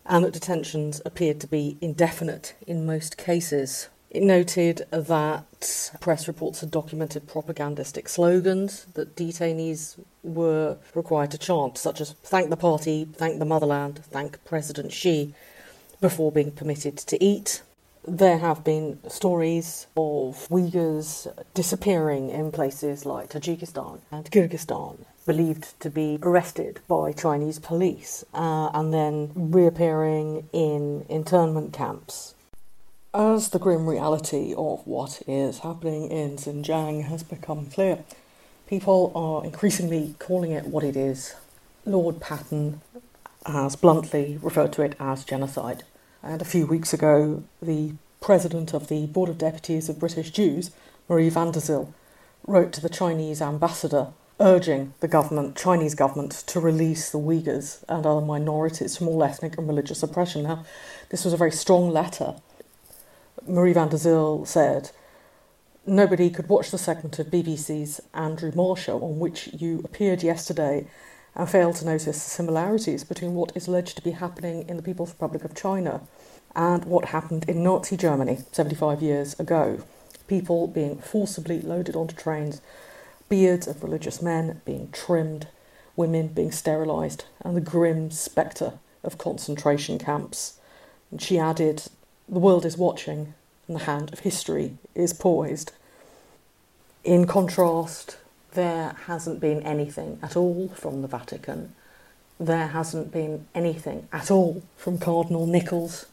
and 0.07 0.23
that 0.23 0.33
detentions 0.33 1.01
appeared 1.05 1.39
to 1.41 1.47
be 1.47 1.77
indefinite 1.81 2.55
in 2.65 2.85
most 2.85 3.17
cases. 3.17 3.89
It 4.09 4.23
noted 4.23 4.87
that 4.89 5.91
press 5.99 6.27
reports 6.27 6.61
had 6.61 6.71
documented 6.71 7.27
propagandistic 7.27 8.07
slogans 8.07 8.85
that 8.93 9.17
detainees 9.17 9.99
were 10.23 10.77
required 10.95 11.31
to 11.31 11.37
chant, 11.37 11.77
such 11.77 11.99
as 11.99 12.13
thank 12.23 12.49
the 12.49 12.57
party, 12.57 13.05
thank 13.13 13.37
the 13.37 13.45
motherland, 13.45 13.99
thank 14.05 14.43
President 14.45 14.93
Xi, 14.93 15.33
before 15.99 16.31
being 16.31 16.51
permitted 16.51 16.97
to 16.97 17.21
eat. 17.21 17.61
There 18.07 18.37
have 18.37 18.63
been 18.63 18.99
stories 19.09 19.87
of 19.97 20.47
Uyghurs 20.49 21.27
disappearing 21.53 22.29
in 22.29 22.53
places 22.53 23.05
like 23.05 23.29
Tajikistan 23.29 23.99
and 24.09 24.31
Kyrgyzstan, 24.31 24.99
believed 25.27 25.79
to 25.79 25.91
be 25.91 26.17
arrested 26.23 26.79
by 26.87 27.11
Chinese 27.11 27.59
police 27.59 28.25
uh, 28.33 28.71
and 28.73 28.91
then 28.91 29.31
reappearing 29.35 30.49
in 30.51 31.05
internment 31.09 31.71
camps 31.71 32.33
as 33.17 33.49
the 33.49 33.57
grim 33.57 33.87
reality 33.87 34.53
of 34.55 34.85
what 34.85 35.23
is 35.27 35.59
happening 35.59 36.11
in 36.11 36.37
Xinjiang 36.37 37.05
has 37.05 37.23
become 37.23 37.65
clear, 37.65 38.03
people 38.67 39.11
are 39.15 39.43
increasingly 39.43 40.13
calling 40.19 40.51
it 40.51 40.67
what 40.67 40.83
it 40.83 40.95
is. 40.95 41.33
Lord 41.83 42.19
Patten 42.21 42.81
has 43.45 43.75
bluntly 43.75 44.37
referred 44.41 44.71
to 44.73 44.83
it 44.83 44.95
as 44.99 45.25
genocide. 45.25 45.83
And 46.21 46.43
a 46.43 46.45
few 46.45 46.67
weeks 46.67 46.93
ago, 46.93 47.43
the 47.59 47.93
president 48.21 48.73
of 48.75 48.87
the 48.87 49.07
Board 49.07 49.29
of 49.29 49.39
Deputies 49.39 49.89
of 49.89 49.99
British 49.99 50.29
Jews, 50.29 50.69
Marie 51.09 51.29
van 51.29 51.51
der 51.51 51.59
Zyl, 51.59 51.93
wrote 52.45 52.71
to 52.73 52.81
the 52.81 52.89
Chinese 52.89 53.41
ambassador 53.41 54.09
urging 54.39 54.93
the 54.99 55.07
government, 55.07 55.55
Chinese 55.55 55.95
government, 55.95 56.31
to 56.31 56.59
release 56.59 57.09
the 57.09 57.19
Uyghurs 57.19 57.83
and 57.89 58.05
other 58.05 58.25
minorities 58.25 58.97
from 58.97 59.07
all 59.07 59.23
ethnic 59.23 59.57
and 59.57 59.67
religious 59.67 60.03
oppression. 60.03 60.43
Now, 60.43 60.65
this 61.09 61.23
was 61.23 61.33
a 61.33 61.37
very 61.37 61.51
strong 61.51 61.89
letter 61.89 62.35
Marie 63.47 63.73
van 63.73 63.87
der 63.89 63.97
Zyl 63.97 64.45
said, 64.45 64.91
Nobody 65.85 66.29
could 66.29 66.49
watch 66.49 66.69
the 66.69 66.77
segment 66.77 67.17
of 67.17 67.27
BBC's 67.27 68.01
Andrew 68.13 68.51
Marr 68.53 68.75
show 68.75 69.01
on 69.01 69.19
which 69.19 69.49
you 69.53 69.79
appeared 69.85 70.21
yesterday 70.21 70.85
and 71.33 71.49
fail 71.49 71.71
to 71.73 71.85
notice 71.85 72.05
the 72.05 72.29
similarities 72.29 73.05
between 73.05 73.35
what 73.35 73.55
is 73.55 73.67
alleged 73.67 73.95
to 73.95 74.03
be 74.03 74.11
happening 74.11 74.67
in 74.67 74.75
the 74.75 74.83
People's 74.83 75.11
Republic 75.11 75.45
of 75.45 75.55
China 75.55 76.01
and 76.55 76.83
what 76.83 77.05
happened 77.05 77.45
in 77.47 77.63
Nazi 77.63 77.95
Germany 77.95 78.39
75 78.51 79.01
years 79.01 79.39
ago. 79.39 79.81
People 80.27 80.67
being 80.67 80.97
forcibly 80.97 81.61
loaded 81.61 81.95
onto 81.95 82.15
trains, 82.15 82.61
beards 83.29 83.67
of 83.67 83.83
religious 83.83 84.21
men 84.21 84.61
being 84.65 84.89
trimmed, 84.91 85.47
women 85.95 86.27
being 86.27 86.51
sterilised, 86.51 87.25
and 87.41 87.55
the 87.55 87.61
grim 87.61 88.11
spectre 88.11 88.73
of 89.03 89.17
concentration 89.17 89.97
camps. 89.97 90.59
And 91.11 91.21
she 91.21 91.39
added, 91.39 91.83
The 92.27 92.39
world 92.39 92.65
is 92.65 92.77
watching, 92.77 93.33
and 93.67 93.77
the 93.77 93.83
hand 93.85 94.13
of 94.13 94.19
history 94.19 94.77
is 94.95 95.13
poised. 95.13 95.71
In 97.03 97.25
contrast, 97.25 98.17
there 98.51 98.95
hasn't 99.05 99.39
been 99.39 99.61
anything 99.63 100.19
at 100.21 100.35
all 100.35 100.69
from 100.69 101.01
the 101.01 101.07
Vatican. 101.07 101.73
There 102.39 102.67
hasn't 102.67 103.11
been 103.11 103.47
anything 103.55 104.07
at 104.11 104.29
all 104.29 104.63
from 104.75 104.97
Cardinal 104.97 105.47
Nichols. 105.47 106.05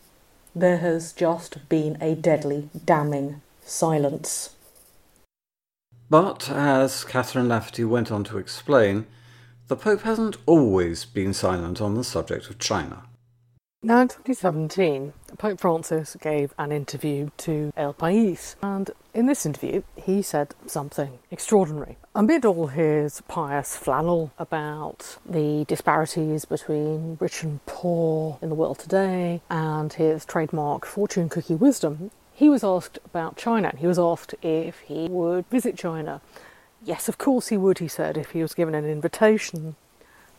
There 0.54 0.78
has 0.78 1.12
just 1.12 1.68
been 1.68 1.99
a 2.00 2.14
deadly, 2.14 2.68
damning 2.85 3.40
silence. 3.64 4.53
But, 6.14 6.49
as 6.49 7.02
Catherine 7.02 7.49
Lafferty 7.49 7.85
went 7.85 8.12
on 8.12 8.23
to 8.23 8.38
explain, 8.38 9.06
the 9.66 9.75
Pope 9.75 10.02
hasn't 10.02 10.37
always 10.47 11.04
been 11.04 11.35
silent 11.35 11.80
on 11.80 11.97
the 11.97 12.04
subject 12.04 12.49
of 12.49 12.61
China. 12.61 13.02
Now, 13.83 14.02
in 14.02 14.06
2017, 14.06 15.12
Pope 15.38 15.59
Francis 15.59 16.16
gave 16.23 16.54
an 16.56 16.71
interview 16.71 17.30
to 17.38 17.73
El 17.76 17.94
País, 17.94 18.54
and 18.62 18.92
in 19.12 19.26
this 19.26 19.44
interview, 19.44 19.83
he 19.97 20.23
said 20.23 20.54
something 20.66 21.18
extraordinary. 21.33 21.97
Amid 22.14 22.44
all 22.44 22.68
his 22.68 23.21
pious 23.26 23.76
flannel 23.76 24.33
about 24.38 25.18
the 25.28 25.64
disparities 25.66 26.44
between 26.44 27.16
rich 27.18 27.42
and 27.42 27.66
poor 27.66 28.38
in 28.40 28.50
the 28.50 28.54
world 28.54 28.78
today 28.78 29.42
and 29.50 29.92
his 29.92 30.25
trademark 30.25 30.87
fortune 30.87 31.28
cookie 31.28 31.56
wisdom, 31.56 32.12
he 32.34 32.48
was 32.48 32.64
asked 32.64 32.98
about 33.04 33.36
China. 33.36 33.72
He 33.78 33.86
was 33.86 33.98
asked 33.98 34.34
if 34.42 34.80
he 34.80 35.06
would 35.08 35.46
visit 35.46 35.78
China. 35.78 36.20
Yes, 36.84 37.08
of 37.08 37.16
course 37.16 37.48
he 37.48 37.56
would, 37.56 37.78
he 37.78 37.88
said, 37.88 38.16
if 38.16 38.32
he 38.32 38.42
was 38.42 38.54
given 38.54 38.74
an 38.74 38.84
invitation. 38.84 39.76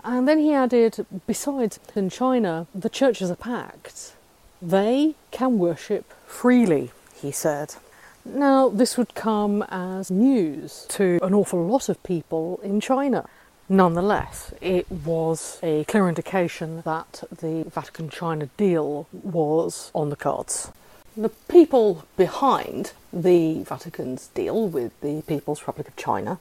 And 0.04 0.28
then 0.28 0.40
he 0.40 0.54
added, 0.54 1.06
besides 1.26 1.80
in 1.96 2.10
China, 2.10 2.68
the 2.76 2.90
churches 2.90 3.32
are 3.32 3.36
packed. 3.36 4.14
They 4.62 5.16
can 5.32 5.58
worship 5.58 6.14
freely, 6.28 6.92
he 7.16 7.32
said. 7.32 7.76
Now, 8.24 8.70
this 8.70 8.98
would 8.98 9.16
come 9.16 9.64
as 9.70 10.12
news 10.12 10.86
to 10.90 11.20
an 11.22 11.34
awful 11.34 11.66
lot 11.66 11.90
of 11.90 12.02
people 12.04 12.60
in 12.64 12.82
China. 12.82 13.28
Nonetheless, 13.70 14.54
it 14.62 14.90
was 14.92 15.60
a 15.64 15.86
clear 15.86 16.08
indication 16.08 16.82
that 16.86 17.24
the 17.32 17.64
Vatican 17.64 18.10
China 18.10 18.50
deal 18.58 19.08
was 19.12 19.92
on 19.96 20.10
the 20.10 20.16
cards. 20.16 20.72
The 21.18 21.30
people 21.48 22.04
behind 22.18 22.92
the 23.14 23.64
Vatican's 23.64 24.28
deal 24.28 24.68
with 24.68 25.00
the 25.00 25.22
People's 25.26 25.62
Republic 25.62 25.88
of 25.88 25.96
China, 25.96 26.40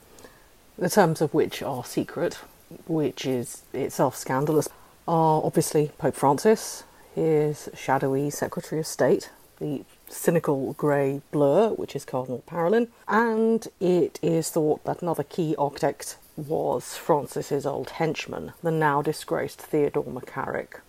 the 0.77 0.91
terms 0.91 1.21
of 1.21 1.33
which 1.33 1.63
are 1.63 1.85
secret, 1.85 2.41
which 2.89 3.25
is 3.25 3.63
itself 3.73 4.17
scandalous, 4.17 4.69
are 5.07 5.41
obviously 5.45 5.93
Pope 5.97 6.17
Francis, 6.17 6.83
his 7.15 7.69
shadowy 7.73 8.31
Secretary 8.31 8.81
of 8.81 8.87
State, 8.89 9.31
the 9.61 9.85
cynical 10.09 10.73
grey 10.73 11.23
blur, 11.31 11.69
which 11.69 11.95
is 11.95 12.05
Cardinal 12.05 12.43
Parolin, 12.45 12.89
and 13.07 13.69
it 13.79 14.19
is 14.23 14.51
thought 14.51 14.83
that 14.83 15.03
another 15.03 15.23
key 15.23 15.55
architect 15.57 16.17
was 16.37 16.97
Francis's 16.97 17.65
old 17.65 17.91
henchman, 17.91 18.55
the 18.61 18.73
now 18.73 19.03
disgraced 19.03 19.63
Theodore 19.63 20.03
McCarrick. 20.03 20.81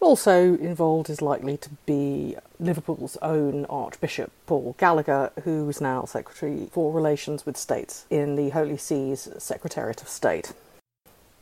Also 0.00 0.54
involved 0.56 1.08
is 1.08 1.22
likely 1.22 1.56
to 1.56 1.70
be 1.86 2.36
Liverpool's 2.60 3.16
own 3.22 3.64
Archbishop 3.66 4.30
Paul 4.46 4.76
Gallagher, 4.78 5.32
who 5.44 5.68
is 5.68 5.80
now 5.80 6.04
Secretary 6.04 6.68
for 6.70 6.92
Relations 6.92 7.46
with 7.46 7.56
States 7.56 8.04
in 8.10 8.36
the 8.36 8.50
Holy 8.50 8.76
See's 8.76 9.28
Secretariat 9.38 10.02
of 10.02 10.08
State. 10.08 10.52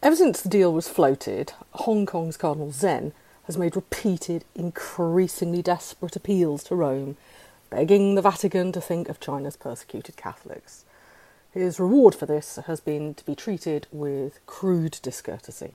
Ever 0.03 0.17
since 0.17 0.41
the 0.41 0.49
deal 0.49 0.73
was 0.73 0.89
floated, 0.89 1.53
Hong 1.73 2.07
Kong's 2.07 2.37
Cardinal 2.37 2.71
Zen 2.71 3.13
has 3.45 3.59
made 3.59 3.77
repeated, 3.77 4.45
increasingly 4.55 5.61
desperate 5.61 6.17
appeals 6.17 6.63
to 6.65 6.75
Rome, 6.75 7.17
begging 7.71 8.15
the 8.15 8.23
Vatican 8.23 8.71
to 8.73 8.81
think 8.81 9.09
of 9.09 9.21
China's 9.21 9.57
persecuted 9.57 10.17
Catholics. 10.17 10.85
His 11.53 11.81
reward 11.81 12.15
for 12.15 12.27
this 12.27 12.59
has 12.67 12.81
been 12.81 13.15
to 13.15 13.25
be 13.25 13.35
treated 13.35 13.87
with 13.93 14.39
crude 14.47 14.99
discourtesy. 15.03 15.73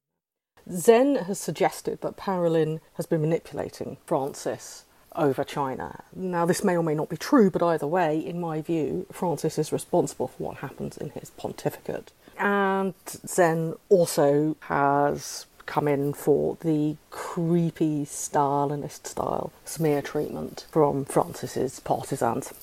Zen 0.71 1.15
has 1.15 1.39
suggested 1.39 2.01
that 2.01 2.17
Parolin 2.17 2.79
has 2.93 3.05
been 3.05 3.21
manipulating 3.21 3.97
Francis 4.05 4.85
over 5.15 5.43
China. 5.43 6.03
Now, 6.15 6.45
this 6.45 6.63
may 6.63 6.77
or 6.77 6.83
may 6.83 6.93
not 6.95 7.09
be 7.09 7.17
true, 7.17 7.49
but 7.49 7.63
either 7.63 7.87
way, 7.87 8.19
in 8.19 8.39
my 8.39 8.61
view, 8.61 9.05
Francis 9.11 9.57
is 9.57 9.71
responsible 9.71 10.27
for 10.27 10.43
what 10.43 10.57
happens 10.57 10.97
in 10.97 11.09
his 11.11 11.31
pontificate. 11.31 12.11
And 12.37 12.93
Zen 13.07 13.73
also 13.89 14.55
has 14.61 15.45
come 15.65 15.87
in 15.87 16.13
for 16.13 16.57
the 16.61 16.97
creepy 17.11 18.05
Stalinist 18.05 19.07
style 19.07 19.51
smear 19.65 20.01
treatment 20.01 20.65
from 20.71 21.05
Francis's 21.05 21.79
partisans. 21.79 22.53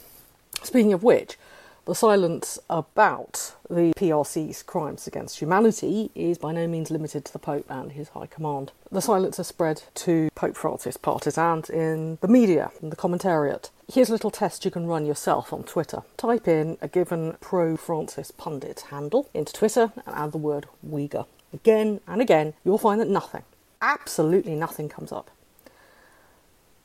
Speaking 0.63 0.93
of 0.93 1.03
which, 1.03 1.39
the 1.87 1.95
silence 1.95 2.59
about 2.69 3.55
the 3.71 3.93
PRC's 3.97 4.65
crimes 4.65 5.07
against 5.07 5.39
humanity 5.39 6.11
is 6.17 6.37
by 6.37 6.51
no 6.51 6.67
means 6.67 6.91
limited 6.91 7.25
to 7.25 7.33
the 7.33 7.39
Pope 7.39 7.67
and 7.69 7.93
his 7.93 8.09
High 8.09 8.27
Command. 8.27 8.73
The 8.91 9.01
silence 9.01 9.37
has 9.37 9.47
spread 9.47 9.85
to 9.95 10.29
Pope 10.35 10.57
Francis 10.57 10.97
partisans 10.97 11.71
in 11.71 12.19
the 12.21 12.29
media, 12.29 12.73
in 12.83 12.91
the 12.91 12.97
commentariat. 12.97 13.71
Here's 13.91 14.09
a 14.09 14.13
little 14.13 14.33
test 14.33 14.65
you 14.65 14.71
can 14.73 14.89
run 14.89 15.07
yourself 15.07 15.53
on 15.53 15.63
Twitter. 15.63 16.03
Type 16.17 16.49
in 16.49 16.77
a 16.83 16.89
given 16.89 17.37
pro 17.41 17.77
Francis 17.77 18.33
pundit 18.33 18.87
handle 18.91 19.31
into 19.33 19.53
Twitter 19.53 19.93
and 20.05 20.15
add 20.17 20.33
the 20.33 20.39
word 20.39 20.67
Uyghur. 20.85 21.27
Again 21.55 22.01
and 22.09 22.21
again, 22.21 22.55
you'll 22.65 22.79
find 22.79 23.01
that 23.01 23.09
nothing, 23.09 23.45
absolutely 23.81 24.57
nothing 24.57 24.89
comes 24.89 25.13
up. 25.13 25.31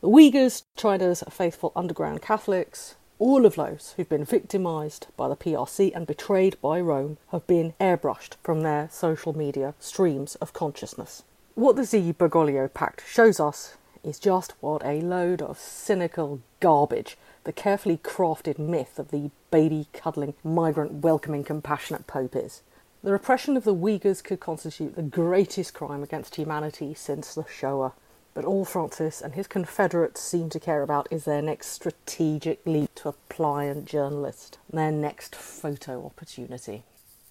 The 0.01 0.09
Uyghurs, 0.09 0.61
China's 0.77 1.23
faithful 1.31 1.71
underground 1.75 2.21
Catholics, 2.21 2.95
all 3.21 3.45
of 3.45 3.53
those 3.53 3.93
who've 3.95 4.09
been 4.09 4.25
victimised 4.25 5.05
by 5.15 5.29
the 5.29 5.35
PRC 5.35 5.95
and 5.95 6.07
betrayed 6.07 6.59
by 6.59 6.81
Rome 6.81 7.19
have 7.31 7.45
been 7.45 7.75
airbrushed 7.79 8.33
from 8.41 8.61
their 8.61 8.89
social 8.91 9.37
media 9.37 9.75
streams 9.79 10.33
of 10.35 10.53
consciousness. 10.53 11.21
What 11.53 11.75
the 11.75 11.83
Z 11.83 12.15
Bergoglio 12.17 12.67
Pact 12.73 13.03
shows 13.07 13.39
us 13.39 13.77
is 14.03 14.17
just 14.17 14.55
what 14.59 14.83
a 14.83 15.01
load 15.01 15.39
of 15.39 15.59
cynical 15.59 16.41
garbage 16.59 17.15
the 17.43 17.53
carefully 17.53 17.97
crafted 17.97 18.57
myth 18.57 18.97
of 18.97 19.11
the 19.11 19.29
baby 19.51 19.85
cuddling, 19.93 20.33
migrant 20.43 21.03
welcoming, 21.03 21.43
compassionate 21.43 22.07
Pope 22.07 22.35
is. 22.35 22.63
The 23.03 23.11
repression 23.11 23.55
of 23.55 23.65
the 23.65 23.75
Uyghurs 23.75 24.23
could 24.23 24.39
constitute 24.39 24.95
the 24.95 25.03
greatest 25.03 25.75
crime 25.75 26.01
against 26.01 26.37
humanity 26.37 26.95
since 26.95 27.35
the 27.35 27.45
Shoah. 27.45 27.93
But 28.33 28.45
all 28.45 28.63
Francis 28.63 29.21
and 29.21 29.33
his 29.33 29.47
confederates 29.47 30.21
seem 30.21 30.49
to 30.51 30.59
care 30.59 30.83
about 30.83 31.07
is 31.11 31.25
their 31.25 31.41
next 31.41 31.67
strategic 31.67 32.65
leap 32.65 32.93
to 32.95 33.09
a 33.09 33.13
pliant 33.29 33.85
journalist, 33.85 34.57
their 34.71 34.91
next 34.91 35.35
photo 35.35 36.05
opportunity. 36.05 36.83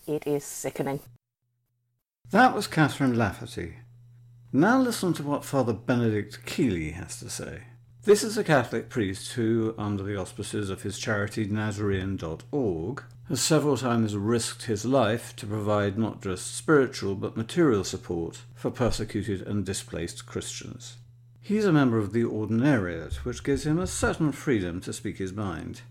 It 0.07 0.27
is 0.27 0.45
sickening. 0.45 1.01
That 2.31 2.55
was 2.55 2.67
Catherine 2.67 3.17
Lafferty. 3.17 3.77
Now 4.53 4.79
listen 4.81 5.13
to 5.15 5.23
what 5.23 5.45
Father 5.45 5.73
Benedict 5.73 6.45
Kiely 6.45 6.93
has 6.93 7.19
to 7.21 7.31
say. 7.31 7.63
This 8.05 8.23
is 8.23 8.37
a 8.37 8.45
Catholic 8.45 8.89
priest 8.89 9.33
who, 9.33 9.75
under 9.79 10.03
the 10.03 10.17
auspices 10.17 10.71
of 10.71 10.83
his 10.83 10.99
charity 10.99 11.47
Nasarean.org, 11.47 13.03
has 13.31 13.41
several 13.41 13.77
times 13.77 14.17
risked 14.17 14.65
his 14.65 14.85
life 14.85 15.35
to 15.37 15.47
provide 15.47 15.97
not 15.97 16.21
just 16.21 16.55
spiritual 16.55 17.15
but 17.15 17.37
material 17.37 17.85
support 17.85 18.43
for 18.55 18.73
persecuted 18.73 19.41
and 19.43 19.65
displaced 19.65 20.27
Christians. 20.27 20.97
He's 21.41 21.65
a 21.65 21.73
member 21.73 21.97
of 21.97 22.13
the 22.13 22.25
Ordinariate, 22.25 23.25
which 23.25 23.45
gives 23.45 23.65
him 23.65 23.79
a 23.79 23.87
certain 23.87 24.33
freedom 24.33 24.81
to 24.83 24.93
speak 24.93 25.19
his 25.19 25.33
mind. 25.33 25.83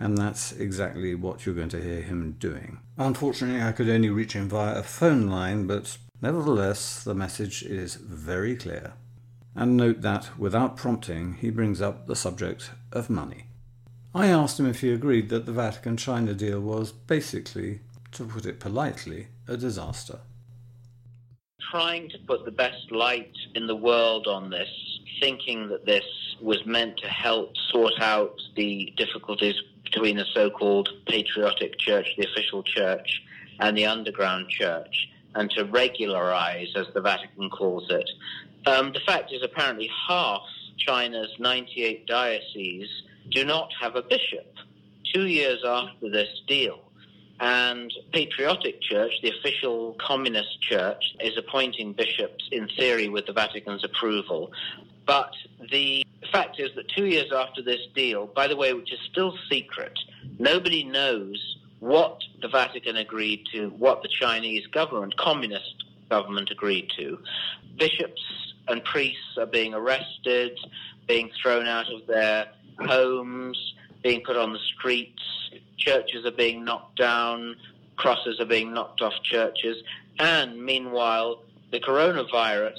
And 0.00 0.18
that's 0.18 0.50
exactly 0.52 1.14
what 1.14 1.46
you're 1.46 1.54
going 1.54 1.68
to 1.68 1.82
hear 1.82 2.02
him 2.02 2.32
doing. 2.40 2.80
Unfortunately, 2.98 3.62
I 3.62 3.72
could 3.72 3.88
only 3.88 4.10
reach 4.10 4.32
him 4.32 4.48
via 4.48 4.78
a 4.78 4.82
phone 4.82 5.28
line, 5.28 5.68
but 5.68 5.96
nevertheless, 6.20 7.04
the 7.04 7.14
message 7.14 7.62
is 7.62 7.94
very 7.94 8.56
clear 8.56 8.94
and 9.54 9.76
note 9.76 10.00
that, 10.00 10.38
without 10.38 10.76
prompting, 10.76 11.34
he 11.34 11.50
brings 11.50 11.80
up 11.80 12.06
the 12.06 12.16
subject 12.16 12.70
of 12.92 13.10
money. 13.10 13.46
I 14.14 14.26
asked 14.26 14.58
him 14.58 14.66
if 14.66 14.80
he 14.80 14.92
agreed 14.92 15.28
that 15.28 15.46
the 15.46 15.52
Vatican 15.52 15.96
China 15.96 16.34
deal 16.34 16.60
was 16.60 16.90
basically, 16.90 17.80
to 18.12 18.24
put 18.24 18.44
it 18.44 18.58
politely, 18.58 19.28
a 19.46 19.56
disaster. 19.56 20.18
Trying 21.70 22.08
to 22.10 22.18
put 22.26 22.44
the 22.44 22.50
best 22.50 22.90
light 22.90 23.32
in 23.54 23.68
the 23.68 23.76
world 23.76 24.26
on 24.26 24.50
this, 24.50 24.68
thinking 25.20 25.68
that 25.68 25.86
this 25.86 26.04
was 26.40 26.64
meant 26.66 26.96
to 26.98 27.08
help 27.08 27.56
sort 27.70 27.92
out 28.00 28.34
the 28.56 28.92
difficulties 28.96 29.54
between 29.84 30.16
the 30.16 30.24
so 30.34 30.50
called 30.50 30.88
patriotic 31.06 31.78
church, 31.78 32.08
the 32.18 32.26
official 32.26 32.64
church, 32.64 33.22
and 33.60 33.76
the 33.76 33.86
underground 33.86 34.48
church, 34.48 35.08
and 35.36 35.50
to 35.50 35.64
regularize, 35.66 36.68
as 36.74 36.86
the 36.94 37.00
Vatican 37.00 37.48
calls 37.50 37.88
it, 37.90 38.10
um, 38.66 38.92
the 38.92 39.00
fact 39.00 39.32
is, 39.32 39.42
apparently, 39.44 39.88
half 40.08 40.42
China's 40.78 41.30
98 41.38 42.06
dioceses 42.06 42.88
do 43.30 43.44
not 43.44 43.70
have 43.80 43.96
a 43.96 44.02
bishop. 44.02 44.54
Two 45.12 45.26
years 45.26 45.62
after 45.64 46.10
this 46.10 46.28
deal, 46.46 46.80
and 47.40 47.90
Patriotic 48.12 48.82
Church, 48.82 49.12
the 49.22 49.30
official 49.30 49.96
communist 49.98 50.60
church, 50.60 51.02
is 51.20 51.36
appointing 51.38 51.94
bishops 51.94 52.48
in 52.52 52.68
theory 52.76 53.08
with 53.08 53.26
the 53.26 53.32
Vatican's 53.32 53.82
approval. 53.82 54.52
But 55.06 55.32
the 55.72 56.04
fact 56.30 56.60
is 56.60 56.70
that 56.76 56.88
two 56.88 57.06
years 57.06 57.32
after 57.32 57.62
this 57.62 57.80
deal, 57.94 58.26
by 58.26 58.46
the 58.46 58.56
way, 58.56 58.74
which 58.74 58.92
is 58.92 59.00
still 59.10 59.34
secret, 59.50 59.98
nobody 60.38 60.84
knows 60.84 61.56
what 61.80 62.20
the 62.42 62.48
Vatican 62.48 62.98
agreed 62.98 63.46
to, 63.52 63.70
what 63.70 64.02
the 64.02 64.08
Chinese 64.08 64.66
government, 64.66 65.16
communist 65.16 65.84
government 66.10 66.50
agreed 66.50 66.90
to. 66.98 67.18
Bishops 67.78 68.22
and 68.68 68.84
priests 68.84 69.38
are 69.38 69.46
being 69.46 69.72
arrested, 69.72 70.58
being 71.08 71.30
thrown 71.42 71.66
out 71.66 71.90
of 71.90 72.06
their 72.06 72.48
homes, 72.82 73.74
being 74.02 74.22
put 74.22 74.36
on 74.36 74.52
the 74.52 74.58
streets, 74.58 75.22
churches 75.76 76.24
are 76.24 76.30
being 76.32 76.64
knocked 76.64 76.96
down, 76.96 77.56
crosses 77.96 78.40
are 78.40 78.46
being 78.46 78.72
knocked 78.72 79.02
off 79.02 79.14
churches, 79.22 79.82
and 80.18 80.62
meanwhile, 80.62 81.42
the 81.70 81.80
coronavirus 81.80 82.78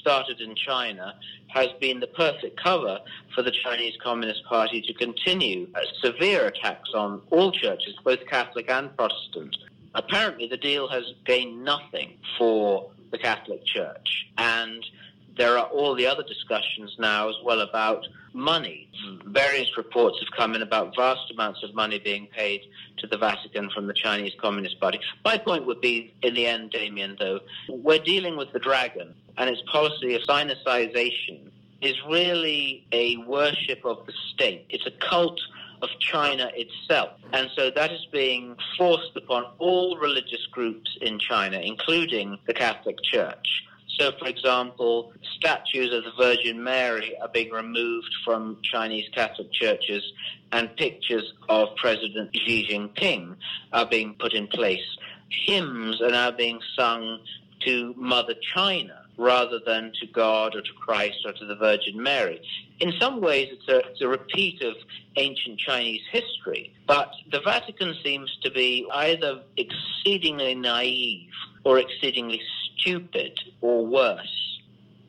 started 0.00 0.40
in 0.40 0.54
China 0.54 1.14
has 1.48 1.68
been 1.80 2.00
the 2.00 2.06
perfect 2.06 2.58
cover 2.62 3.00
for 3.34 3.42
the 3.42 3.50
Chinese 3.50 3.94
Communist 4.02 4.44
Party 4.44 4.80
to 4.82 4.94
continue 4.94 5.68
uh, 5.74 5.80
severe 6.00 6.46
attacks 6.46 6.90
on 6.94 7.20
all 7.30 7.50
churches, 7.52 7.94
both 8.04 8.24
Catholic 8.26 8.70
and 8.70 8.96
Protestant. 8.96 9.56
Apparently, 9.94 10.46
the 10.46 10.56
deal 10.56 10.88
has 10.88 11.04
gained 11.24 11.64
nothing 11.64 12.16
for 12.38 12.90
the 13.10 13.18
Catholic 13.18 13.64
Church, 13.64 14.26
and 14.38 14.84
there 15.36 15.58
are 15.58 15.66
all 15.66 15.94
the 15.94 16.06
other 16.06 16.22
discussions 16.22 16.94
now 16.98 17.28
as 17.28 17.34
well 17.44 17.60
about 17.60 18.06
money. 18.32 18.88
Various 19.26 19.76
reports 19.76 20.18
have 20.20 20.30
come 20.36 20.54
in 20.54 20.62
about 20.62 20.94
vast 20.96 21.30
amounts 21.30 21.62
of 21.62 21.74
money 21.74 21.98
being 21.98 22.26
paid 22.26 22.62
to 22.98 23.06
the 23.06 23.18
Vatican 23.18 23.70
from 23.70 23.86
the 23.86 23.94
Chinese 23.94 24.32
Communist 24.40 24.78
Party. 24.80 25.00
My 25.24 25.38
point 25.38 25.66
would 25.66 25.80
be, 25.80 26.14
in 26.22 26.34
the 26.34 26.46
end, 26.46 26.70
Damian, 26.70 27.16
though, 27.18 27.40
we're 27.68 27.98
dealing 27.98 28.36
with 28.36 28.52
the 28.52 28.58
dragon, 28.58 29.14
and 29.36 29.50
its 29.50 29.62
policy 29.70 30.14
of 30.14 30.22
sinicization 30.22 31.50
is 31.80 31.96
really 32.08 32.86
a 32.92 33.16
worship 33.18 33.84
of 33.84 34.04
the 34.06 34.12
state. 34.34 34.66
It's 34.68 34.86
a 34.86 34.90
cult 34.90 35.40
of 35.82 35.88
China 35.98 36.50
itself. 36.54 37.12
And 37.32 37.48
so 37.56 37.70
that 37.70 37.90
is 37.90 38.06
being 38.12 38.56
forced 38.76 39.16
upon 39.16 39.46
all 39.58 39.96
religious 39.96 40.46
groups 40.50 40.98
in 41.00 41.18
China, 41.18 41.58
including 41.58 42.38
the 42.46 42.52
Catholic 42.52 42.96
Church. 43.02 43.64
So, 44.00 44.12
for 44.18 44.28
example, 44.28 45.12
statues 45.36 45.92
of 45.92 46.04
the 46.04 46.12
Virgin 46.16 46.64
Mary 46.64 47.12
are 47.20 47.28
being 47.28 47.50
removed 47.50 48.08
from 48.24 48.56
Chinese 48.62 49.06
Catholic 49.14 49.52
churches, 49.52 50.02
and 50.52 50.74
pictures 50.76 51.34
of 51.50 51.76
President 51.76 52.30
Xi 52.34 52.66
Jinping 52.66 53.36
are 53.74 53.84
being 53.84 54.14
put 54.18 54.32
in 54.32 54.46
place. 54.46 54.96
Hymns 55.28 56.00
are 56.00 56.12
now 56.12 56.30
being 56.30 56.60
sung 56.74 57.18
to 57.66 57.92
Mother 57.94 58.32
China 58.54 59.04
rather 59.18 59.58
than 59.66 59.92
to 60.00 60.06
God 60.06 60.56
or 60.56 60.62
to 60.62 60.72
Christ 60.80 61.18
or 61.26 61.34
to 61.34 61.44
the 61.44 61.56
Virgin 61.56 62.02
Mary. 62.02 62.40
In 62.78 62.94
some 62.98 63.20
ways, 63.20 63.48
it's 63.52 63.68
a, 63.68 63.86
it's 63.90 64.00
a, 64.00 64.08
repeat 64.08 64.62
of 64.62 64.76
ancient 65.16 65.58
Chinese 65.58 66.00
history, 66.10 66.72
but 66.86 67.12
the 67.30 67.40
Vatican 67.40 67.94
seems 68.02 68.34
to 68.44 68.50
be 68.50 68.88
either 68.90 69.42
exceedingly 69.58 70.54
naive 70.54 71.28
or 71.64 71.78
exceedingly 71.78 72.40
stupid 72.80 73.38
or 73.60 73.86
worse 73.86 74.58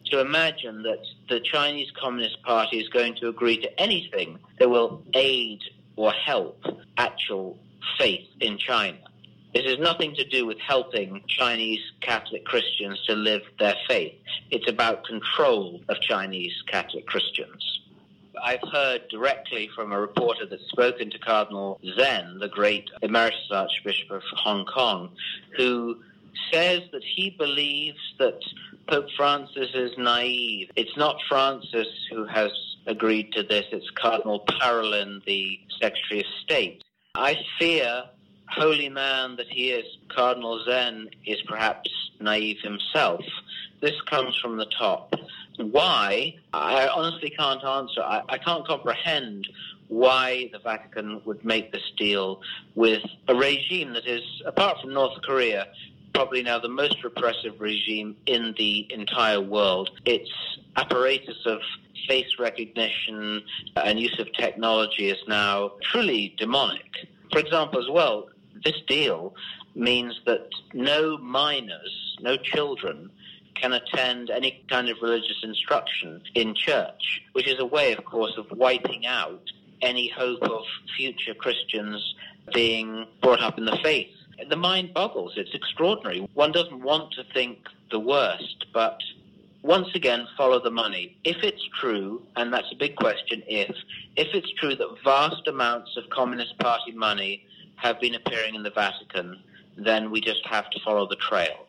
to 0.05 0.19
imagine 0.19 0.83
that 0.83 1.05
the 1.29 1.39
Chinese 1.39 1.89
Communist 1.99 2.41
Party 2.43 2.79
is 2.79 2.89
going 2.89 3.15
to 3.15 3.29
agree 3.29 3.57
to 3.57 3.79
anything 3.79 4.37
that 4.59 4.69
will 4.69 5.01
aid 5.13 5.61
or 5.95 6.11
help 6.11 6.63
actual 6.97 7.57
faith 7.97 8.27
in 8.41 8.57
China. 8.57 8.97
This 9.53 9.65
has 9.65 9.79
nothing 9.79 10.15
to 10.15 10.23
do 10.25 10.45
with 10.45 10.59
helping 10.59 11.23
Chinese 11.27 11.81
Catholic 12.01 12.45
Christians 12.45 13.01
to 13.07 13.15
live 13.15 13.41
their 13.59 13.75
faith. 13.87 14.15
It's 14.49 14.69
about 14.69 15.05
control 15.05 15.81
of 15.89 15.99
Chinese 15.99 16.53
Catholic 16.67 17.05
Christians. 17.05 17.79
I've 18.41 18.63
heard 18.71 19.07
directly 19.09 19.69
from 19.75 19.91
a 19.91 19.99
reporter 19.99 20.45
that's 20.45 20.65
spoken 20.69 21.09
to 21.11 21.19
Cardinal 21.19 21.79
Zen, 21.97 22.39
the 22.39 22.47
great 22.47 22.89
emeritus 23.01 23.51
Archbishop 23.51 24.09
of 24.09 24.23
Hong 24.35 24.65
Kong, 24.65 25.11
who 25.57 26.01
says 26.51 26.81
that 26.91 27.03
he 27.03 27.29
believes 27.31 27.99
that 28.19 28.39
Pope 28.87 29.07
Francis 29.15 29.69
is 29.73 29.91
naive. 29.97 30.69
It's 30.75 30.95
not 30.97 31.17
Francis 31.29 31.87
who 32.11 32.25
has 32.25 32.51
agreed 32.87 33.31
to 33.33 33.43
this, 33.43 33.65
it's 33.71 33.89
Cardinal 33.91 34.43
Parolin, 34.45 35.23
the 35.25 35.59
Secretary 35.79 36.21
of 36.21 36.25
State. 36.43 36.83
I 37.15 37.37
fear, 37.59 38.03
holy 38.49 38.89
man 38.89 39.35
that 39.37 39.47
he 39.47 39.71
is, 39.71 39.85
Cardinal 40.09 40.63
Zen 40.65 41.09
is 41.25 41.41
perhaps 41.43 41.89
naive 42.19 42.57
himself. 42.63 43.21
This 43.81 43.99
comes 44.09 44.37
from 44.37 44.57
the 44.57 44.65
top. 44.65 45.13
Why? 45.57 46.35
I 46.53 46.87
honestly 46.87 47.29
can't 47.29 47.63
answer. 47.63 48.01
I, 48.01 48.21
I 48.29 48.37
can't 48.37 48.65
comprehend 48.65 49.47
why 49.89 50.49
the 50.53 50.59
Vatican 50.59 51.21
would 51.25 51.43
make 51.43 51.71
this 51.71 51.91
deal 51.97 52.41
with 52.75 53.03
a 53.27 53.35
regime 53.35 53.93
that 53.93 54.07
is, 54.07 54.23
apart 54.45 54.79
from 54.79 54.93
North 54.93 55.21
Korea, 55.21 55.67
probably 56.13 56.43
now 56.43 56.59
the 56.59 56.69
most 56.69 57.03
repressive 57.03 57.59
regime 57.59 58.15
in 58.25 58.53
the 58.57 58.87
entire 58.91 59.41
world. 59.41 59.89
Its 60.05 60.29
apparatus 60.75 61.45
of 61.45 61.59
face 62.07 62.39
recognition 62.39 63.41
and 63.75 63.99
use 63.99 64.19
of 64.19 64.31
technology 64.33 65.09
is 65.09 65.17
now 65.27 65.71
truly 65.83 66.35
demonic. 66.37 67.07
For 67.31 67.39
example, 67.39 67.79
as 67.79 67.89
well, 67.89 68.29
this 68.63 68.81
deal 68.87 69.35
means 69.75 70.19
that 70.25 70.49
no 70.73 71.17
minors, 71.17 72.17
no 72.21 72.37
children, 72.37 73.09
can 73.55 73.73
attend 73.73 74.29
any 74.29 74.63
kind 74.69 74.89
of 74.89 74.97
religious 75.01 75.37
instruction 75.43 76.21
in 76.33 76.55
church, 76.55 77.21
which 77.33 77.47
is 77.47 77.59
a 77.59 77.65
way, 77.65 77.93
of 77.93 78.03
course, 78.05 78.33
of 78.37 78.45
wiping 78.57 79.05
out 79.05 79.41
any 79.81 80.09
hope 80.09 80.41
of 80.43 80.63
future 80.97 81.33
Christians 81.33 82.15
being 82.53 83.05
brought 83.21 83.41
up 83.41 83.57
in 83.57 83.65
the 83.65 83.77
faith. 83.83 84.09
The 84.49 84.55
mind 84.55 84.93
boggles. 84.93 85.33
It's 85.37 85.53
extraordinary. 85.53 86.27
One 86.33 86.51
doesn't 86.51 86.81
want 86.81 87.13
to 87.13 87.23
think 87.33 87.59
the 87.89 87.99
worst, 87.99 88.65
but 88.73 88.97
once 89.61 89.89
again, 89.93 90.27
follow 90.37 90.59
the 90.61 90.71
money. 90.71 91.17
If 91.23 91.37
it's 91.43 91.63
true, 91.79 92.23
and 92.35 92.51
that's 92.51 92.71
a 92.71 92.75
big 92.75 92.95
question, 92.95 93.43
if, 93.47 93.75
if 94.15 94.33
it's 94.33 94.51
true 94.59 94.75
that 94.75 94.87
vast 95.03 95.47
amounts 95.47 95.95
of 95.97 96.09
Communist 96.09 96.57
Party 96.57 96.91
money 96.91 97.45
have 97.75 97.99
been 97.99 98.15
appearing 98.15 98.55
in 98.55 98.63
the 98.63 98.71
Vatican, 98.71 99.41
then 99.77 100.11
we 100.11 100.21
just 100.21 100.45
have 100.45 100.69
to 100.71 100.79
follow 100.83 101.07
the 101.07 101.15
trail. 101.15 101.67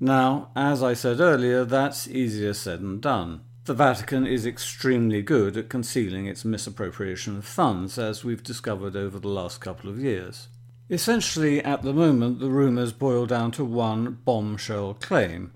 Now, 0.00 0.50
as 0.56 0.82
I 0.82 0.94
said 0.94 1.20
earlier, 1.20 1.64
that's 1.64 2.08
easier 2.08 2.54
said 2.54 2.80
than 2.80 3.00
done. 3.00 3.42
The 3.64 3.74
Vatican 3.74 4.26
is 4.26 4.44
extremely 4.44 5.22
good 5.22 5.56
at 5.56 5.68
concealing 5.68 6.26
its 6.26 6.44
misappropriation 6.44 7.36
of 7.36 7.44
funds, 7.44 7.98
as 7.98 8.24
we've 8.24 8.42
discovered 8.42 8.96
over 8.96 9.20
the 9.20 9.28
last 9.28 9.60
couple 9.60 9.88
of 9.88 10.00
years. 10.00 10.48
Essentially, 10.92 11.64
at 11.64 11.80
the 11.80 11.94
moment, 11.94 12.38
the 12.38 12.50
rumours 12.50 12.92
boil 12.92 13.24
down 13.24 13.50
to 13.52 13.64
one 13.64 14.18
bombshell 14.26 14.92
claim 14.92 15.50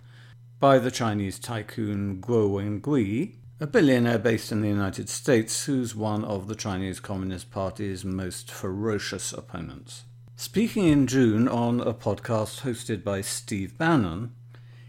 by 0.59 0.79
the 0.79 0.91
Chinese 0.91 1.39
tycoon 1.39 2.23
Guo 2.23 2.49
Wengui, 2.49 3.35
a 3.61 3.67
billionaire 3.67 4.19
based 4.19 4.51
in 4.51 4.63
the 4.63 4.69
United 4.69 5.11
States 5.11 5.67
who's 5.67 5.95
one 5.95 6.25
of 6.25 6.49
the 6.49 6.55
Chinese 6.55 7.01
Communist 7.01 7.51
Party's 7.51 8.03
most 8.03 8.51
ferocious 8.51 9.31
opponents. 9.35 10.05
Speaking 10.37 10.87
in 10.87 11.07
June 11.07 11.49
on 11.49 11.83
a 11.83 11.93
podcast 11.93 12.63
hosted 12.63 13.05
by 13.05 13.21
Steve 13.21 13.77
Bannon, 13.77 14.33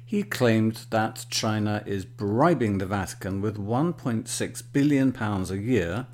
he 0.05 0.23
claimed 0.23 0.85
that 0.91 1.25
China 1.29 1.83
is 1.85 2.05
bribing 2.05 2.77
the 2.77 2.85
Vatican 2.85 3.41
with 3.41 3.57
1.6 3.57 4.63
billion 4.71 5.11
pounds 5.11 5.51
a 5.51 5.57
year 5.57 6.07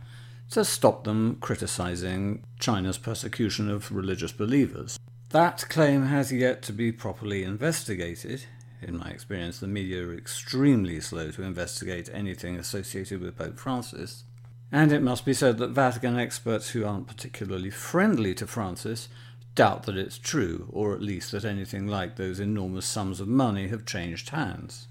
to 0.50 0.66
stop 0.66 1.04
them 1.04 1.38
criticizing 1.40 2.44
China's 2.64 2.98
persecution 2.98 3.70
of 3.70 3.92
religious 3.92 4.32
believers. 4.32 4.98
That 5.32 5.66
claim 5.68 6.04
has 6.04 6.32
yet 6.32 6.62
to 6.62 6.72
be 6.72 6.94
properly 6.94 7.44
investigated. 7.44 8.46
In 8.82 8.98
my 8.98 9.10
experience, 9.10 9.60
the 9.60 9.68
media 9.68 10.08
are 10.08 10.14
extremely 10.14 11.02
slow 11.02 11.30
to 11.32 11.44
investigate 11.44 12.10
anything 12.14 12.56
associated 12.56 13.20
with 13.20 13.38
Pope 13.38 13.60
Francis. 13.60 14.24
And 14.72 14.94
it 14.94 15.02
must 15.02 15.26
be 15.26 15.34
said 15.34 15.58
that 15.58 15.72
Vatican 15.72 16.18
experts 16.18 16.70
who 16.70 16.86
aren't 16.86 17.08
particularly 17.08 17.70
friendly 17.70 18.34
to 18.36 18.48
Francis 18.48 19.10
doubt 19.56 19.84
that 19.84 19.98
it's 19.98 20.18
true, 20.18 20.70
or 20.72 20.94
at 20.94 21.02
least 21.02 21.34
that 21.34 21.44
anything 21.44 21.86
like 21.86 22.16
those 22.16 22.40
enormous 22.40 22.86
sums 22.86 23.20
of 23.20 23.28
money 23.28 23.68
have 23.68 23.86
changed 23.86 24.30
hands. 24.30 24.88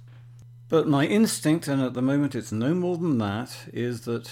But 0.69 0.89
my 0.89 1.07
instinct, 1.07 1.69
and 1.69 1.81
at 1.81 1.95
the 1.95 2.03
moment 2.03 2.35
it's 2.35 2.53
no 2.53 2.75
more 2.75 2.99
than 2.99 3.17
that, 3.17 3.57
is 3.73 4.03
that 4.03 4.31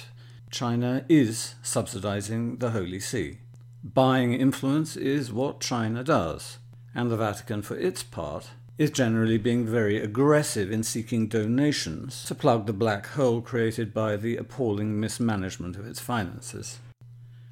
China 0.50 1.04
is 1.08 1.54
subsidizing 1.62 2.56
the 2.56 2.70
Holy 2.70 2.98
See. 2.98 3.38
Buying 3.84 4.34
influence 4.34 4.96
is 4.96 5.32
what 5.32 5.60
China 5.60 6.02
does, 6.02 6.58
and 6.94 7.10
the 7.10 7.16
Vatican, 7.16 7.62
for 7.62 7.76
its 7.76 8.02
part, 8.02 8.50
is 8.76 8.90
generally 8.90 9.38
being 9.38 9.64
very 9.64 9.98
aggressive 10.02 10.72
in 10.72 10.82
seeking 10.82 11.28
donations 11.28 12.24
to 12.24 12.34
plug 12.34 12.66
the 12.66 12.72
black 12.72 13.06
hole 13.08 13.40
created 13.40 13.94
by 13.94 14.16
the 14.16 14.36
appalling 14.36 14.98
mismanagement 14.98 15.76
of 15.76 15.86
its 15.86 16.00
finances. 16.00 16.80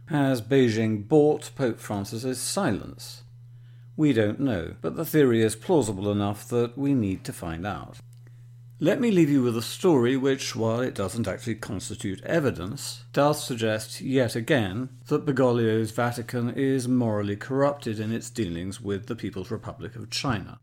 Has 0.06 0.42
Beijing 0.42 1.06
bought 1.06 1.50
Pope 1.54 1.78
Francis's 1.78 2.40
silence? 2.40 3.22
We 3.96 4.12
don't 4.12 4.40
know, 4.40 4.74
but 4.80 4.96
the 4.96 5.04
theory 5.04 5.42
is 5.42 5.54
plausible 5.54 6.10
enough 6.10 6.48
that 6.48 6.76
we 6.76 6.94
need 6.94 7.24
to 7.24 7.32
find 7.32 7.66
out. 7.66 7.98
Let 8.80 9.00
me 9.00 9.10
leave 9.10 9.28
you 9.28 9.42
with 9.42 9.56
a 9.56 9.62
story 9.62 10.16
which, 10.16 10.54
while 10.54 10.78
it 10.78 10.94
doesn't 10.94 11.26
actually 11.26 11.56
constitute 11.56 12.22
evidence, 12.22 13.02
does 13.12 13.42
suggest 13.42 14.00
yet 14.00 14.36
again 14.36 14.90
that 15.08 15.26
Bergoglio's 15.26 15.90
Vatican 15.90 16.50
is 16.50 16.86
morally 16.86 17.34
corrupted 17.34 17.98
in 17.98 18.12
its 18.12 18.30
dealings 18.30 18.80
with 18.80 19.06
the 19.06 19.16
People's 19.16 19.50
Republic 19.50 19.96
of 19.96 20.10
China. 20.10 20.60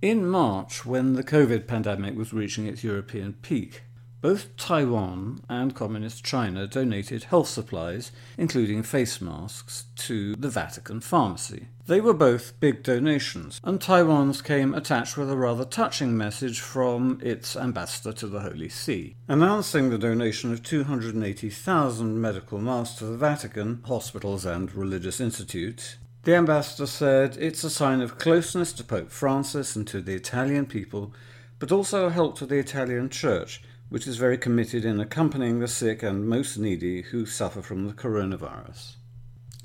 In 0.00 0.26
March, 0.26 0.86
when 0.86 1.12
the 1.12 1.22
COVID 1.22 1.66
pandemic 1.66 2.16
was 2.16 2.32
reaching 2.32 2.66
its 2.66 2.82
European 2.82 3.34
peak, 3.34 3.82
both 4.20 4.56
Taiwan 4.56 5.40
and 5.48 5.74
Communist 5.74 6.24
China 6.24 6.66
donated 6.66 7.24
health 7.24 7.48
supplies, 7.48 8.10
including 8.36 8.82
face 8.82 9.20
masks, 9.20 9.84
to 9.96 10.34
the 10.34 10.48
Vatican 10.48 11.00
pharmacy. 11.00 11.68
They 11.86 12.00
were 12.00 12.14
both 12.14 12.58
big 12.60 12.82
donations, 12.82 13.60
and 13.62 13.80
Taiwan's 13.80 14.42
came 14.42 14.74
attached 14.74 15.16
with 15.16 15.30
a 15.30 15.36
rather 15.36 15.64
touching 15.64 16.16
message 16.16 16.60
from 16.60 17.20
its 17.22 17.56
ambassador 17.56 18.12
to 18.14 18.26
the 18.26 18.40
Holy 18.40 18.68
See, 18.68 19.16
announcing 19.28 19.88
the 19.88 19.98
donation 19.98 20.52
of 20.52 20.62
280,000 20.62 22.20
medical 22.20 22.58
masks 22.58 22.98
to 22.98 23.04
the 23.04 23.16
Vatican, 23.16 23.82
hospitals, 23.86 24.44
and 24.44 24.74
religious 24.74 25.20
institutes. 25.20 25.96
The 26.24 26.34
ambassador 26.34 26.86
said 26.86 27.36
it's 27.40 27.64
a 27.64 27.70
sign 27.70 28.00
of 28.00 28.18
closeness 28.18 28.72
to 28.74 28.84
Pope 28.84 29.10
Francis 29.10 29.76
and 29.76 29.86
to 29.86 30.02
the 30.02 30.14
Italian 30.14 30.66
people, 30.66 31.14
but 31.58 31.72
also 31.72 32.06
a 32.06 32.10
help 32.10 32.36
to 32.38 32.46
the 32.46 32.58
Italian 32.58 33.08
Church 33.08 33.62
which 33.88 34.06
is 34.06 34.16
very 34.16 34.38
committed 34.38 34.84
in 34.84 35.00
accompanying 35.00 35.60
the 35.60 35.68
sick 35.68 36.02
and 36.02 36.28
most 36.28 36.58
needy 36.58 37.02
who 37.02 37.24
suffer 37.26 37.62
from 37.62 37.86
the 37.86 37.92
coronavirus. 37.92 38.96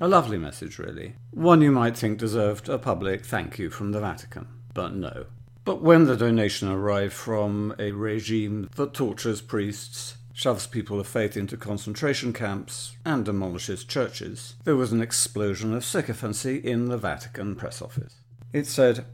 A 0.00 0.08
lovely 0.08 0.38
message, 0.38 0.78
really. 0.78 1.14
One 1.30 1.62
you 1.62 1.70
might 1.70 1.96
think 1.96 2.18
deserved 2.18 2.68
a 2.68 2.78
public 2.78 3.24
thank 3.24 3.58
you 3.58 3.70
from 3.70 3.92
the 3.92 4.00
Vatican, 4.00 4.48
but 4.72 4.94
no. 4.94 5.26
But 5.64 5.80
when 5.80 6.04
the 6.04 6.16
donation 6.16 6.68
arrived 6.68 7.12
from 7.12 7.74
a 7.78 7.92
regime 7.92 8.68
that 8.76 8.92
tortures 8.92 9.40
priests, 9.40 10.16
shoves 10.34 10.66
people 10.66 10.98
of 10.98 11.06
faith 11.06 11.36
into 11.36 11.56
concentration 11.56 12.32
camps, 12.32 12.96
and 13.04 13.24
demolishes 13.24 13.84
churches, 13.84 14.56
there 14.64 14.76
was 14.76 14.92
an 14.92 15.00
explosion 15.00 15.72
of 15.72 15.84
sycophancy 15.84 16.56
in 16.56 16.86
the 16.86 16.98
Vatican 16.98 17.54
press 17.54 17.80
office. 17.80 18.16
It 18.52 18.66
said, 18.66 19.06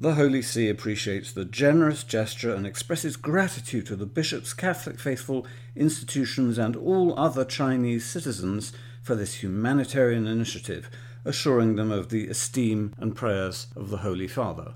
the 0.00 0.14
Holy 0.14 0.40
See 0.40 0.70
appreciates 0.70 1.30
the 1.30 1.44
generous 1.44 2.04
gesture 2.04 2.54
and 2.54 2.66
expresses 2.66 3.16
gratitude 3.16 3.84
to 3.86 3.96
the 3.96 4.06
bishops, 4.06 4.54
Catholic 4.54 4.98
faithful, 4.98 5.46
institutions, 5.76 6.56
and 6.56 6.74
all 6.74 7.18
other 7.18 7.44
Chinese 7.44 8.06
citizens 8.06 8.72
for 9.02 9.14
this 9.14 9.42
humanitarian 9.42 10.26
initiative, 10.26 10.88
assuring 11.26 11.76
them 11.76 11.92
of 11.92 12.08
the 12.08 12.28
esteem 12.28 12.94
and 12.96 13.14
prayers 13.14 13.66
of 13.76 13.90
the 13.90 13.98
Holy 13.98 14.26
Father. 14.26 14.72